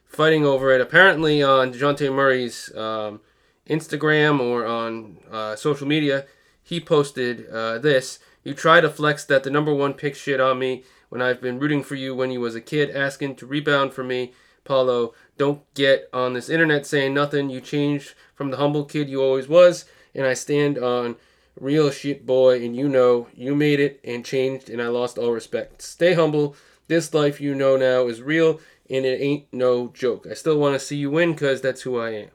fighting 0.06 0.46
over 0.46 0.72
it. 0.72 0.82
Apparently, 0.82 1.43
on 1.43 1.74
DeJounte 1.74 2.13
Murray's 2.13 2.76
um, 2.76 3.22
Instagram 3.70 4.39
or 4.39 4.65
on 4.65 5.17
uh, 5.32 5.56
social 5.56 5.88
media, 5.88 6.26
he 6.68 6.82
posted 6.82 7.50
uh, 7.50 7.78
this. 7.78 8.20
You 8.44 8.54
try 8.54 8.82
to 8.82 8.90
flex 8.90 9.24
that 9.26 9.44
the 9.44 9.50
number 9.50 9.74
one 9.74 9.94
pick 9.94 10.16
shit 10.16 10.42
on 10.42 10.60
me 10.60 10.84
when 11.08 11.22
I've 11.22 11.40
been 11.40 11.60
rooting 11.60 11.82
for 11.82 11.96
you 11.96 12.14
when 12.14 12.30
you 12.30 12.42
was 12.42 12.56
a 12.56 12.62
kid, 12.62 12.90
asking 12.94 13.38
to 13.38 13.46
rebound 13.46 13.94
for 13.94 14.04
me. 14.04 14.34
Paolo, 14.66 15.14
don't 15.38 15.62
get 15.76 16.10
on 16.12 16.34
this 16.34 16.50
internet 16.50 16.86
saying 16.86 17.14
nothing. 17.14 17.50
You 17.50 17.62
changed 17.62 18.16
from 18.36 18.52
the 18.52 18.58
humble 18.58 18.84
kid 18.84 19.08
you 19.08 19.24
always 19.24 19.48
was, 19.48 19.86
and 20.14 20.26
I 20.26 20.34
stand 20.34 20.78
on 20.78 21.16
real 21.58 21.90
shit, 21.90 22.26
boy, 22.26 22.62
and 22.62 22.76
you 22.76 22.90
know 22.90 23.30
you 23.34 23.56
made 23.56 23.80
it 23.80 24.02
and 24.04 24.26
changed, 24.26 24.70
and 24.70 24.82
I 24.82 24.88
lost 24.88 25.18
all 25.18 25.32
respect. 25.32 25.82
Stay 25.82 26.16
humble. 26.16 26.54
This 26.90 27.14
life 27.14 27.40
you 27.40 27.56
know 27.56 27.78
now 27.78 28.08
is 28.08 28.22
real, 28.22 28.60
and 28.90 29.06
it 29.06 29.22
ain't 29.22 29.46
no 29.54 29.88
joke. 29.88 30.28
I 30.30 30.34
still 30.34 30.60
want 30.60 30.76
to 30.76 30.86
see 30.86 30.98
you 30.98 31.12
win 31.12 31.32
because 31.32 31.62
that's 31.62 31.84
who 31.84 31.98
I 31.98 32.10
am. 32.10 32.30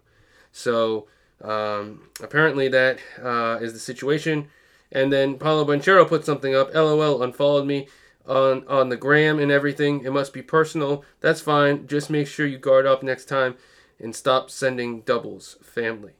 So 0.52 1.06
um, 1.42 2.08
apparently 2.22 2.68
that 2.68 2.98
uh, 3.22 3.58
is 3.60 3.72
the 3.72 3.78
situation. 3.78 4.48
And 4.90 5.12
then 5.12 5.38
Paolo 5.38 5.64
Banchero 5.64 6.06
put 6.06 6.24
something 6.24 6.54
up. 6.54 6.74
LOL 6.74 7.22
unfollowed 7.22 7.66
me 7.66 7.88
on 8.26 8.66
on 8.68 8.88
the 8.88 8.96
gram 8.96 9.38
and 9.38 9.50
everything. 9.50 10.04
It 10.04 10.12
must 10.12 10.32
be 10.32 10.42
personal. 10.42 11.04
That's 11.20 11.40
fine. 11.40 11.86
Just 11.86 12.10
make 12.10 12.26
sure 12.26 12.46
you 12.46 12.58
guard 12.58 12.86
up 12.86 13.02
next 13.02 13.24
time 13.24 13.56
and 13.98 14.14
stop 14.14 14.50
sending 14.50 15.00
doubles, 15.00 15.56
family. 15.62 16.12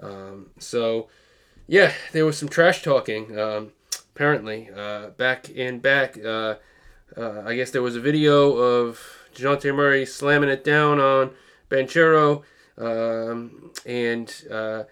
Um, 0.00 0.50
so 0.58 1.08
yeah, 1.66 1.92
there 2.12 2.24
was 2.24 2.38
some 2.38 2.48
trash 2.48 2.82
talking. 2.82 3.38
Um, 3.38 3.72
apparently, 4.14 4.70
uh, 4.74 5.08
back 5.10 5.50
in 5.50 5.80
back. 5.80 6.18
Uh, 6.18 6.56
uh 7.16 7.42
I 7.44 7.54
guess 7.54 7.70
there 7.70 7.82
was 7.82 7.96
a 7.96 8.00
video 8.00 8.52
of 8.52 9.00
DeJounte 9.34 9.74
Murray 9.74 10.06
slamming 10.06 10.48
it 10.48 10.64
down 10.64 11.00
on 11.00 11.32
Banchero. 11.68 12.44
Um, 12.76 13.72
and 13.86 14.32
uh, 14.50 14.84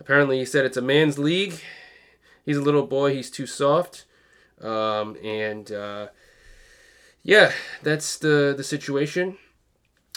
apparently 0.00 0.38
he 0.38 0.44
said 0.44 0.64
it's 0.64 0.76
a 0.76 0.82
man's 0.82 1.18
league. 1.18 1.60
He's 2.44 2.56
a 2.56 2.62
little 2.62 2.86
boy. 2.86 3.14
He's 3.14 3.30
too 3.30 3.46
soft. 3.46 4.04
Um, 4.60 5.16
and 5.22 5.70
uh, 5.70 6.08
yeah, 7.22 7.52
that's 7.82 8.16
the, 8.18 8.54
the 8.56 8.64
situation. 8.64 9.38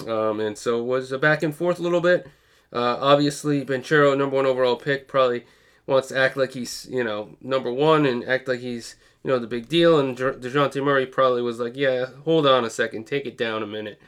Um, 0.07 0.39
and 0.39 0.57
so 0.57 0.79
it 0.79 0.85
was 0.85 1.11
a 1.11 1.17
back 1.17 1.43
and 1.43 1.53
forth 1.55 1.79
a 1.79 1.83
little 1.83 2.01
bit. 2.01 2.27
Uh, 2.71 2.97
obviously, 2.99 3.65
Banchero, 3.65 4.17
number 4.17 4.35
one 4.35 4.45
overall 4.45 4.75
pick, 4.75 5.07
probably 5.07 5.45
wants 5.87 6.09
to 6.09 6.17
act 6.17 6.37
like 6.37 6.53
he's, 6.53 6.87
you 6.89 7.03
know, 7.03 7.35
number 7.41 7.73
one 7.73 8.05
and 8.05 8.23
act 8.23 8.47
like 8.47 8.59
he's– 8.59 8.95
you 9.23 9.29
know, 9.29 9.39
the 9.39 9.47
big 9.47 9.67
deal. 9.67 9.99
And 9.99 10.17
DeJounte 10.17 10.83
Murray 10.83 11.05
probably 11.05 11.41
was 11.41 11.59
like, 11.59 11.75
yeah, 11.75 12.07
hold 12.25 12.47
on 12.47 12.65
a 12.65 12.69
second, 12.69 13.05
take 13.05 13.25
it 13.25 13.37
down 13.37 13.63
a 13.63 13.67
minute. 13.67 14.01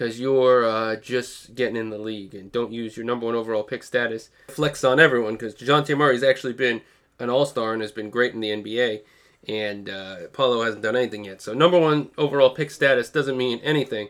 Because 0.00 0.18
you're 0.18 0.64
uh, 0.64 0.96
just 0.96 1.54
getting 1.54 1.76
in 1.76 1.90
the 1.90 1.98
league 1.98 2.34
and 2.34 2.50
don't 2.50 2.72
use 2.72 2.96
your 2.96 3.04
number 3.04 3.26
one 3.26 3.34
overall 3.34 3.62
pick 3.62 3.82
status. 3.82 4.30
Flex 4.48 4.82
on 4.82 4.98
everyone 4.98 5.34
because 5.34 5.54
DeJounte 5.54 5.94
Murray's 5.94 6.22
actually 6.22 6.54
been 6.54 6.80
an 7.18 7.28
all 7.28 7.44
star 7.44 7.74
and 7.74 7.82
has 7.82 7.92
been 7.92 8.08
great 8.08 8.32
in 8.32 8.40
the 8.40 8.48
NBA. 8.48 9.02
And 9.46 9.90
uh, 9.90 10.28
Paolo 10.32 10.64
hasn't 10.64 10.82
done 10.82 10.96
anything 10.96 11.26
yet. 11.26 11.42
So, 11.42 11.52
number 11.52 11.78
one 11.78 12.08
overall 12.16 12.48
pick 12.48 12.70
status 12.70 13.10
doesn't 13.10 13.36
mean 13.36 13.60
anything. 13.62 14.08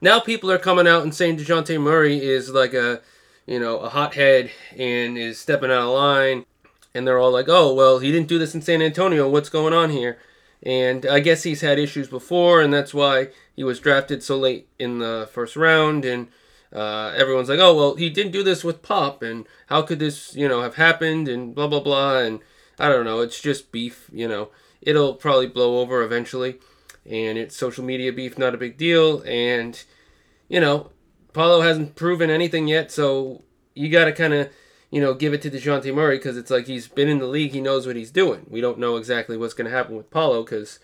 Now, 0.00 0.20
people 0.20 0.48
are 0.48 0.58
coming 0.58 0.86
out 0.86 1.02
and 1.02 1.12
saying 1.12 1.38
DeJounte 1.38 1.80
Murray 1.80 2.24
is 2.24 2.50
like 2.50 2.72
a, 2.72 3.00
you 3.46 3.58
know, 3.58 3.80
a 3.80 3.88
hothead 3.88 4.52
and 4.78 5.18
is 5.18 5.40
stepping 5.40 5.72
out 5.72 5.88
of 5.88 5.92
line 5.92 6.46
and 6.94 7.04
they're 7.04 7.18
all 7.18 7.32
like, 7.32 7.48
"Oh, 7.48 7.74
well, 7.74 7.98
he 7.98 8.12
didn't 8.12 8.28
do 8.28 8.38
this 8.38 8.54
in 8.54 8.62
San 8.62 8.80
Antonio. 8.80 9.28
What's 9.28 9.48
going 9.48 9.74
on 9.74 9.90
here?" 9.90 10.18
And 10.62 11.04
I 11.04 11.18
guess 11.18 11.42
he's 11.42 11.62
had 11.62 11.80
issues 11.80 12.06
before, 12.08 12.62
and 12.62 12.72
that's 12.72 12.94
why 12.94 13.28
he 13.56 13.64
was 13.64 13.80
drafted 13.80 14.22
so 14.22 14.36
late 14.36 14.68
in 14.78 14.98
the 14.98 15.28
first 15.32 15.56
round. 15.56 16.04
And 16.04 16.28
uh, 16.72 17.12
everyone's 17.16 17.48
like, 17.48 17.58
oh 17.58 17.74
well, 17.74 17.94
he 17.96 18.10
didn't 18.10 18.32
do 18.32 18.42
this 18.42 18.62
with 18.62 18.82
Pop, 18.82 19.22
and 19.22 19.46
how 19.66 19.82
could 19.82 19.98
this 19.98 20.36
you 20.36 20.46
know 20.46 20.62
have 20.62 20.76
happened, 20.76 21.26
and 21.26 21.54
blah 21.54 21.66
blah 21.66 21.80
blah, 21.80 22.18
and 22.18 22.40
I 22.78 22.88
don't 22.88 23.04
know. 23.04 23.20
It's 23.20 23.40
just 23.40 23.72
beef, 23.72 24.08
you 24.12 24.28
know. 24.28 24.50
It'll 24.82 25.14
probably 25.14 25.48
blow 25.48 25.80
over 25.80 26.02
eventually, 26.02 26.58
and 27.04 27.38
it's 27.38 27.56
social 27.56 27.84
media 27.84 28.12
beef, 28.12 28.38
not 28.38 28.54
a 28.54 28.58
big 28.58 28.76
deal, 28.76 29.22
and 29.26 29.82
you 30.48 30.60
know, 30.60 30.90
Paolo 31.32 31.62
hasn't 31.62 31.96
proven 31.96 32.30
anything 32.30 32.68
yet, 32.68 32.92
so 32.92 33.42
you 33.74 33.88
got 33.88 34.04
to 34.04 34.12
kind 34.12 34.34
of 34.34 34.50
you 34.90 35.00
know, 35.00 35.14
give 35.14 35.34
it 35.34 35.42
to 35.42 35.50
DeJounte 35.50 35.92
Murray 35.94 36.16
because 36.16 36.36
it's 36.36 36.50
like 36.50 36.66
he's 36.66 36.88
been 36.88 37.08
in 37.08 37.18
the 37.18 37.26
league, 37.26 37.52
he 37.52 37.60
knows 37.60 37.86
what 37.86 37.96
he's 37.96 38.10
doing. 38.10 38.46
We 38.48 38.60
don't 38.60 38.78
know 38.78 38.96
exactly 38.96 39.36
what's 39.36 39.54
going 39.54 39.70
to 39.70 39.76
happen 39.76 39.96
with 39.96 40.10
Paolo 40.10 40.44
because, 40.44 40.78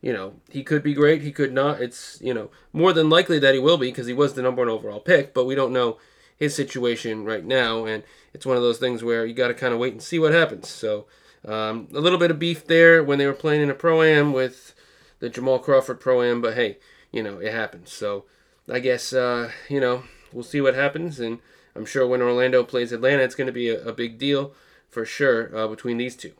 you 0.00 0.12
know, 0.12 0.34
he 0.50 0.62
could 0.62 0.82
be 0.82 0.94
great, 0.94 1.22
he 1.22 1.32
could 1.32 1.52
not. 1.52 1.80
It's, 1.80 2.20
you 2.20 2.34
know, 2.34 2.50
more 2.72 2.92
than 2.92 3.10
likely 3.10 3.38
that 3.38 3.54
he 3.54 3.60
will 3.60 3.78
be 3.78 3.88
because 3.88 4.06
he 4.06 4.12
was 4.12 4.34
the 4.34 4.42
number 4.42 4.62
one 4.62 4.68
overall 4.68 5.00
pick, 5.00 5.34
but 5.34 5.46
we 5.46 5.54
don't 5.54 5.72
know 5.72 5.98
his 6.36 6.54
situation 6.54 7.24
right 7.24 7.44
now. 7.44 7.84
And 7.84 8.02
it's 8.32 8.46
one 8.46 8.56
of 8.56 8.62
those 8.62 8.78
things 8.78 9.02
where 9.02 9.24
you 9.24 9.34
got 9.34 9.48
to 9.48 9.54
kind 9.54 9.72
of 9.72 9.80
wait 9.80 9.92
and 9.92 10.02
see 10.02 10.18
what 10.18 10.32
happens. 10.32 10.68
So, 10.68 11.06
um, 11.44 11.88
a 11.94 12.00
little 12.00 12.18
bit 12.18 12.30
of 12.30 12.38
beef 12.38 12.66
there 12.66 13.02
when 13.02 13.18
they 13.18 13.26
were 13.26 13.32
playing 13.32 13.62
in 13.62 13.70
a 13.70 13.74
pro 13.74 14.02
am 14.02 14.32
with 14.32 14.74
the 15.20 15.28
Jamal 15.28 15.58
Crawford 15.58 16.00
pro 16.00 16.22
am, 16.22 16.40
but 16.40 16.54
hey, 16.54 16.78
you 17.12 17.22
know, 17.22 17.38
it 17.38 17.52
happens. 17.52 17.92
So, 17.92 18.24
I 18.70 18.80
guess, 18.80 19.12
uh, 19.12 19.50
you 19.68 19.80
know, 19.80 20.02
we'll 20.32 20.44
see 20.44 20.60
what 20.60 20.74
happens. 20.74 21.20
And, 21.20 21.38
I'm 21.76 21.84
sure 21.84 22.06
when 22.06 22.22
Orlando 22.22 22.64
plays 22.64 22.90
Atlanta, 22.90 23.22
it's 23.22 23.34
going 23.34 23.46
to 23.46 23.52
be 23.52 23.68
a, 23.68 23.88
a, 23.88 23.92
big 23.92 24.18
deal 24.18 24.54
for 24.88 25.04
sure 25.04 25.54
uh, 25.56 25.68
between 25.68 25.98
these 25.98 26.16
two. 26.16 26.32